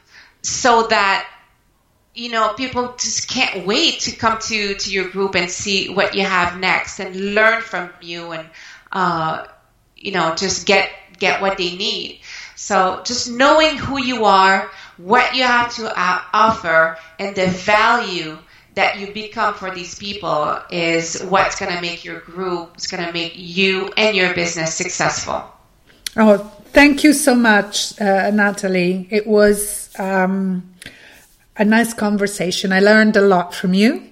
so 0.42 0.88
that 0.88 1.28
you 2.14 2.30
know 2.30 2.54
people 2.54 2.96
just 2.98 3.30
can't 3.30 3.66
wait 3.66 4.00
to 4.00 4.16
come 4.16 4.40
to 4.40 4.76
to 4.76 4.92
your 4.92 5.10
group 5.10 5.36
and 5.36 5.50
see 5.52 5.90
what 5.90 6.16
you 6.16 6.24
have 6.24 6.60
next 6.60 7.00
and 7.00 7.36
learn 7.36 7.62
from 7.62 7.90
you 8.02 8.32
and 8.32 8.48
uh, 8.92 9.46
you 9.98 10.12
know, 10.12 10.36
just 10.36 10.66
get 10.66 10.90
get 11.20 11.42
what 11.42 11.58
they 11.58 11.76
need. 11.76 12.20
So 12.56 13.02
just 13.04 13.30
knowing 13.30 13.78
who 13.78 14.00
you 14.00 14.26
are, 14.26 14.70
what 14.98 15.36
you 15.36 15.44
have 15.44 15.74
to 15.76 15.88
uh, 15.88 16.22
offer, 16.34 16.98
and 17.20 17.36
the 17.36 17.48
value 17.48 18.38
that 18.78 19.00
you 19.00 19.12
become 19.12 19.56
for 19.56 19.72
these 19.72 19.98
people 19.98 20.60
is 20.70 21.22
what's 21.24 21.60
going 21.60 21.74
to 21.76 21.82
make 21.82 22.06
your 22.06 22.20
group, 22.20 22.72
it's 22.76 22.86
going 22.86 23.04
to 23.04 23.12
make 23.12 23.34
you 23.36 23.92
and 23.98 24.16
your 24.16 24.34
business 24.36 24.76
successful. 24.76 25.44
Oh, 26.16 26.38
thank 26.74 27.04
you 27.04 27.14
so 27.14 27.34
much, 27.34 28.00
uh, 28.00 28.30
Natalie. 28.30 29.08
It 29.10 29.26
was 29.26 29.90
um, 29.98 30.74
a 31.58 31.66
nice 31.66 31.94
conversation. 31.94 32.72
I 32.72 32.80
learned 32.80 33.18
a 33.18 33.22
lot 33.22 33.56
from 33.56 33.74
you. 33.74 34.04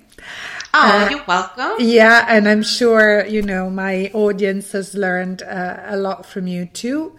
Oh, 0.73 1.05
uh, 1.05 1.09
you're 1.11 1.23
welcome. 1.27 1.75
Yeah, 1.79 2.25
and 2.27 2.49
I'm 2.49 2.63
sure, 2.63 3.23
you 3.25 3.43
know, 3.43 3.69
my 3.69 4.09
audience 4.13 4.71
has 4.71 4.95
learned 4.95 5.43
uh, 5.43 5.77
a 5.85 5.95
lot 5.95 6.25
from 6.25 6.47
you 6.47 6.65
too. 6.65 7.15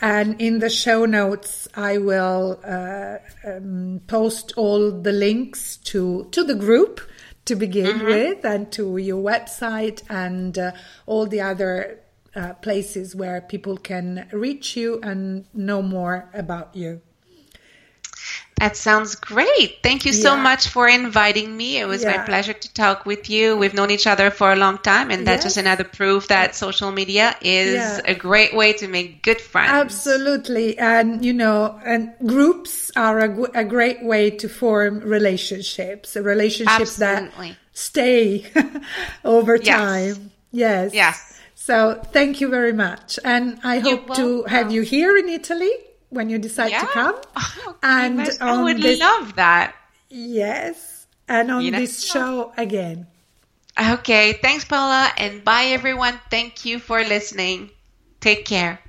And 0.00 0.40
in 0.40 0.58
the 0.58 0.68
show 0.68 1.06
notes, 1.06 1.68
I 1.74 1.98
will 1.98 2.60
uh, 2.64 3.16
um, 3.44 4.00
post 4.06 4.52
all 4.56 4.90
the 4.90 5.12
links 5.12 5.78
to, 5.78 6.28
to 6.32 6.44
the 6.44 6.54
group 6.54 7.00
to 7.46 7.54
begin 7.54 7.98
mm-hmm. 7.98 8.06
with 8.06 8.44
and 8.44 8.70
to 8.72 8.98
your 8.98 9.22
website 9.22 10.02
and 10.10 10.58
uh, 10.58 10.72
all 11.06 11.26
the 11.26 11.40
other 11.40 12.00
uh, 12.34 12.52
places 12.54 13.14
where 13.14 13.40
people 13.40 13.76
can 13.78 14.28
reach 14.32 14.76
you 14.76 15.00
and 15.02 15.46
know 15.54 15.80
more 15.80 16.28
about 16.34 16.74
you. 16.76 17.00
That 18.66 18.76
sounds 18.76 19.14
great. 19.14 19.78
Thank 19.80 20.04
you 20.06 20.10
yeah. 20.10 20.22
so 20.22 20.36
much 20.36 20.66
for 20.66 20.88
inviting 20.88 21.56
me. 21.56 21.78
It 21.78 21.86
was 21.86 22.02
yeah. 22.02 22.16
my 22.16 22.24
pleasure 22.24 22.52
to 22.52 22.74
talk 22.74 23.06
with 23.06 23.30
you. 23.30 23.56
We've 23.56 23.72
known 23.72 23.92
each 23.92 24.08
other 24.08 24.28
for 24.28 24.50
a 24.50 24.56
long 24.56 24.78
time, 24.78 25.12
and 25.12 25.24
that's 25.24 25.44
yes. 25.44 25.54
just 25.54 25.56
another 25.56 25.84
proof 25.84 26.26
that 26.26 26.56
social 26.56 26.90
media 26.90 27.36
is 27.40 27.74
yeah. 27.76 28.00
a 28.04 28.16
great 28.16 28.56
way 28.56 28.72
to 28.72 28.88
make 28.88 29.22
good 29.22 29.40
friends. 29.40 29.70
Absolutely. 29.70 30.76
And, 30.80 31.24
you 31.24 31.32
know, 31.32 31.78
and 31.86 32.12
groups 32.26 32.90
are 32.96 33.20
a, 33.20 33.42
a 33.60 33.64
great 33.64 34.02
way 34.02 34.30
to 34.30 34.48
form 34.48 34.98
relationships, 34.98 36.16
relationships 36.16 37.00
Absolutely. 37.00 37.50
that 37.50 37.56
stay 37.72 38.50
over 39.24 39.58
time. 39.58 40.32
Yes. 40.50 40.92
Yes. 40.92 41.40
So 41.54 42.02
thank 42.10 42.40
you 42.40 42.48
very 42.48 42.72
much. 42.72 43.20
And 43.24 43.60
I 43.62 43.78
hope 43.78 44.12
to 44.16 44.42
have 44.44 44.72
you 44.72 44.82
here 44.82 45.16
in 45.16 45.28
Italy 45.28 45.70
when 46.10 46.30
you 46.30 46.38
decide 46.38 46.70
yeah. 46.70 46.80
to 46.80 46.86
come. 46.86 47.16
Oh, 47.68 47.76
and 47.82 48.28
I 48.40 48.62
would 48.62 48.80
this, 48.80 49.00
love 49.00 49.36
that. 49.36 49.74
Yes. 50.08 51.06
And 51.28 51.50
on 51.50 51.62
you 51.62 51.70
know, 51.70 51.78
this 51.78 52.04
show 52.04 52.52
again. 52.56 53.06
Okay. 53.78 54.32
Thanks, 54.34 54.64
Paula. 54.64 55.10
And 55.16 55.44
bye, 55.44 55.66
everyone. 55.66 56.18
Thank 56.30 56.64
you 56.64 56.78
for 56.78 57.02
listening. 57.02 57.70
Take 58.20 58.44
care. 58.44 58.80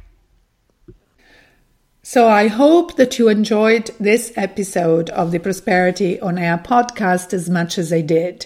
So 2.01 2.30
I 2.30 2.47
hope 2.47 2.95
that 2.95 3.19
you 3.19 3.27
enjoyed 3.27 3.91
this 3.99 4.32
episode 4.38 5.10
of 5.10 5.32
the 5.32 5.39
Prosperity 5.39 6.19
on 6.21 6.38
Air 6.38 6.58
podcast 6.58 7.34
as 7.34 7.49
much 7.49 7.77
as 7.77 7.91
I 7.91 8.01
did. 8.01 8.45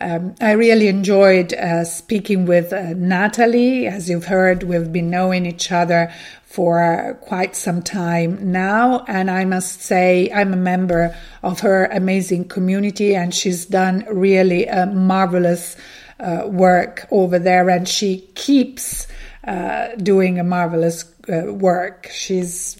Um, 0.00 0.34
I 0.40 0.52
really 0.52 0.88
enjoyed 0.88 1.54
uh, 1.54 1.84
speaking 1.84 2.46
with 2.46 2.72
uh, 2.72 2.94
Natalie. 2.94 3.86
As 3.86 4.10
you've 4.10 4.26
heard, 4.26 4.64
we've 4.64 4.92
been 4.92 5.08
knowing 5.10 5.46
each 5.46 5.72
other 5.72 6.12
for 6.50 7.16
quite 7.20 7.54
some 7.54 7.80
time 7.80 8.50
now. 8.50 9.04
And 9.06 9.30
I 9.30 9.44
must 9.44 9.82
say, 9.82 10.28
I'm 10.34 10.52
a 10.52 10.56
member 10.56 11.16
of 11.44 11.60
her 11.60 11.84
amazing 11.86 12.48
community, 12.48 13.14
and 13.14 13.32
she's 13.32 13.66
done 13.66 14.04
really 14.10 14.66
a 14.66 14.86
marvelous 14.86 15.76
uh, 16.18 16.42
work 16.46 17.06
over 17.12 17.38
there. 17.38 17.70
And 17.70 17.88
she 17.88 18.28
keeps 18.34 19.06
uh, 19.44 19.94
doing 19.94 20.40
a 20.40 20.44
marvelous 20.44 21.04
uh, 21.32 21.52
work. 21.52 22.08
She's 22.12 22.79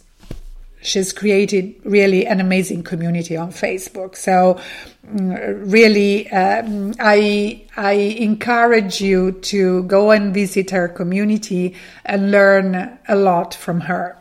she's 0.82 1.12
created 1.12 1.74
really 1.84 2.26
an 2.26 2.40
amazing 2.40 2.82
community 2.82 3.36
on 3.36 3.50
Facebook. 3.52 4.16
So 4.16 4.60
mm, 5.06 5.72
really, 5.72 6.30
um, 6.30 6.94
I 6.98 7.62
I 7.76 7.92
encourage 7.92 9.00
you 9.00 9.32
to 9.32 9.82
go 9.84 10.10
and 10.10 10.34
visit 10.34 10.70
her 10.70 10.88
community 10.88 11.74
and 12.04 12.30
learn 12.30 12.98
a 13.08 13.16
lot 13.16 13.54
from 13.54 13.80
her. 13.80 14.16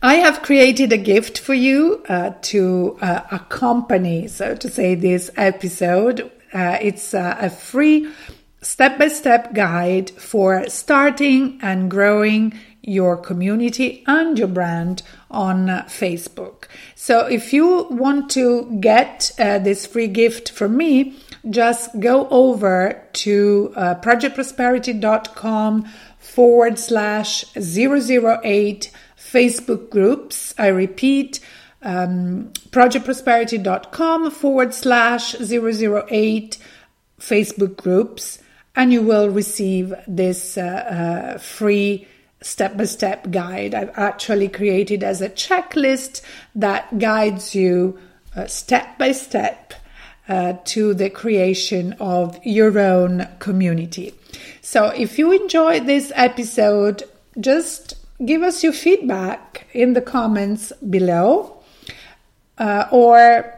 I 0.00 0.16
have 0.16 0.42
created 0.42 0.92
a 0.92 0.96
gift 0.96 1.38
for 1.38 1.54
you 1.54 2.04
uh, 2.08 2.30
to 2.42 2.96
uh, 3.00 3.22
accompany, 3.32 4.28
so 4.28 4.54
to 4.54 4.70
say, 4.70 4.94
this 4.94 5.28
episode. 5.36 6.30
Uh, 6.52 6.78
it's 6.80 7.14
uh, 7.14 7.36
a 7.40 7.50
free 7.50 8.08
step 8.62 8.98
by 8.98 9.08
step 9.08 9.54
guide 9.54 10.10
for 10.10 10.68
starting 10.68 11.58
and 11.62 11.90
growing 11.90 12.58
your 12.88 13.16
community 13.16 14.02
and 14.06 14.38
your 14.38 14.48
brand 14.48 15.02
on 15.30 15.66
Facebook. 15.86 16.64
So 16.94 17.26
if 17.26 17.52
you 17.52 17.86
want 17.90 18.30
to 18.30 18.78
get 18.80 19.30
uh, 19.38 19.58
this 19.58 19.86
free 19.86 20.08
gift 20.08 20.50
from 20.50 20.76
me, 20.76 21.16
just 21.50 22.00
go 22.00 22.28
over 22.28 23.02
to 23.12 23.72
uh, 23.76 23.94
projectprosperity.com 23.96 25.88
forward 26.18 26.78
slash 26.78 27.44
008 27.56 28.90
Facebook 29.16 29.90
groups. 29.90 30.54
I 30.58 30.68
repeat, 30.68 31.40
um, 31.82 32.52
projectprosperity.com 32.70 34.30
forward 34.30 34.74
slash 34.74 35.34
008 35.34 36.58
Facebook 37.20 37.76
groups, 37.76 38.38
and 38.74 38.92
you 38.92 39.02
will 39.02 39.28
receive 39.28 39.94
this 40.06 40.56
uh, 40.56 41.34
uh, 41.36 41.38
free 41.38 42.06
step 42.40 42.76
by 42.76 42.84
step 42.84 43.30
guide 43.30 43.74
I've 43.74 43.96
actually 43.96 44.48
created 44.48 45.02
as 45.02 45.20
a 45.20 45.28
checklist 45.28 46.22
that 46.54 46.98
guides 46.98 47.54
you 47.54 47.98
uh, 48.36 48.46
step 48.46 48.98
by 48.98 49.12
step 49.12 49.74
uh, 50.28 50.54
to 50.64 50.94
the 50.94 51.10
creation 51.10 51.94
of 51.94 52.38
your 52.44 52.78
own 52.78 53.26
community. 53.38 54.14
So 54.60 54.88
if 54.88 55.18
you 55.18 55.32
enjoyed 55.32 55.86
this 55.86 56.12
episode, 56.14 57.02
just 57.40 57.94
give 58.24 58.42
us 58.42 58.62
your 58.62 58.72
feedback 58.72 59.66
in 59.72 59.94
the 59.94 60.02
comments 60.02 60.72
below 60.90 61.62
uh, 62.58 62.86
or 62.90 63.54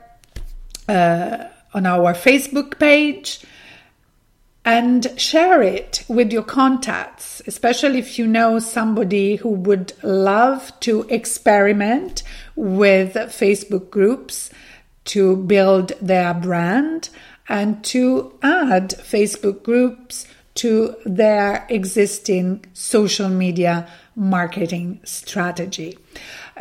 uh, 0.88 1.44
on 1.74 1.86
our 1.86 2.14
Facebook 2.14 2.78
page 2.78 3.44
and 4.64 5.18
share 5.18 5.62
it 5.62 6.04
with 6.08 6.32
your 6.32 6.42
contacts, 6.42 7.40
especially 7.46 7.98
if 7.98 8.18
you 8.18 8.26
know 8.26 8.58
somebody 8.58 9.36
who 9.36 9.48
would 9.48 9.92
love 10.02 10.72
to 10.80 11.02
experiment 11.08 12.22
with 12.56 13.14
Facebook 13.14 13.90
groups 13.90 14.50
to 15.06 15.36
build 15.36 15.92
their 16.00 16.34
brand 16.34 17.08
and 17.48 17.82
to 17.84 18.38
add 18.42 18.90
Facebook 18.90 19.62
groups 19.62 20.26
to 20.54 20.94
their 21.04 21.66
existing 21.68 22.64
social 22.74 23.28
media 23.28 23.88
marketing 24.14 25.00
strategy. 25.04 25.96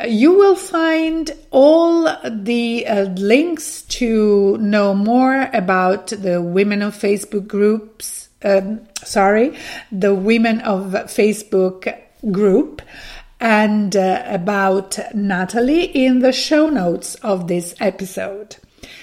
You 0.06 0.32
will 0.32 0.56
find 0.56 1.30
all 1.50 2.04
the 2.24 2.86
uh, 2.86 3.02
links 3.16 3.82
to 3.82 4.56
know 4.58 4.94
more 4.94 5.50
about 5.52 6.08
the 6.08 6.40
Women 6.40 6.80
of 6.80 6.94
Facebook 6.96 7.46
groups, 7.46 8.28
um, 8.42 8.80
sorry, 9.04 9.56
the 9.92 10.14
Women 10.14 10.60
of 10.60 10.92
Facebook 10.92 11.94
group 12.30 12.82
and 13.40 13.96
uh, 13.96 14.22
about 14.26 14.98
Natalie 15.14 15.84
in 15.84 16.20
the 16.20 16.32
show 16.32 16.68
notes 16.68 17.14
of 17.16 17.48
this 17.48 17.74
episode. 17.80 18.56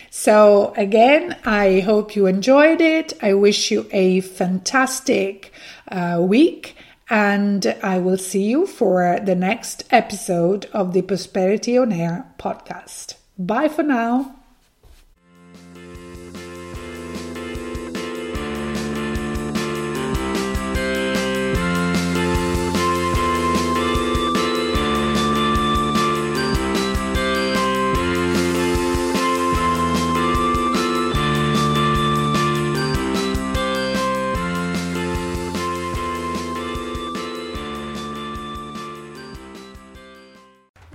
So, 0.09 0.73
again, 0.77 1.35
I 1.45 1.81
hope 1.81 2.15
you 2.15 2.25
enjoyed 2.25 2.81
it. 2.81 3.13
I 3.21 3.33
wish 3.33 3.71
you 3.71 3.87
a 3.91 4.21
fantastic 4.21 5.51
uh, 5.91 6.17
week 6.21 6.75
and 7.09 7.75
I 7.81 7.99
will 7.99 8.17
see 8.17 8.43
you 8.43 8.65
for 8.65 9.19
the 9.23 9.35
next 9.35 9.83
episode 9.91 10.65
of 10.73 10.93
the 10.93 11.01
Prosperity 11.01 11.77
on 11.77 11.91
Air 11.91 12.33
podcast. 12.37 13.15
Bye 13.37 13.69
for 13.69 13.83
now. 13.83 14.36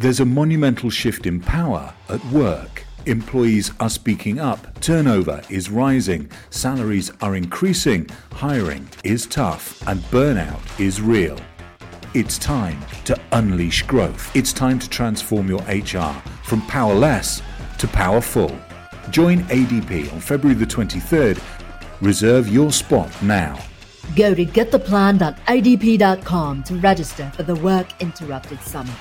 There's 0.03 0.19
a 0.19 0.25
monumental 0.25 0.91
shift 0.91 1.27
in 1.27 1.39
power 1.39 1.95
at 2.09 2.25
work. 2.33 2.85
Employees 3.07 3.71
are 3.79 3.89
speaking 3.89 4.41
up, 4.41 4.81
turnover 4.81 5.41
is 5.49 5.71
rising, 5.71 6.29
salaries 6.51 7.13
are 7.21 7.37
increasing, 7.37 8.11
hiring 8.33 8.89
is 9.05 9.27
tough, 9.27 9.81
and 9.87 10.01
burnout 10.11 10.59
is 10.81 11.01
real. 11.01 11.39
It's 12.15 12.37
time 12.37 12.81
to 13.05 13.17
unleash 13.31 13.85
growth. 13.85 14.35
It's 14.35 14.53
time 14.53 14.81
to 14.81 14.91
transform 14.91 15.49
your 15.49 15.63
HR 15.69 16.21
from 16.43 16.63
powerless 16.63 17.41
to 17.79 17.87
powerful. 17.87 18.49
Join 19.11 19.45
ADP 19.45 20.13
on 20.13 20.19
February 20.19 20.59
the 20.59 20.67
23rd. 20.67 21.41
Reserve 22.01 22.49
your 22.49 22.73
spot 22.73 23.09
now. 23.23 23.57
Go 24.17 24.35
to 24.35 24.45
gettheplan.adp.com 24.45 26.63
to 26.65 26.75
register 26.75 27.31
for 27.37 27.45
the 27.45 27.55
Work 27.55 28.03
Interrupted 28.03 28.61
Summit. 28.63 28.97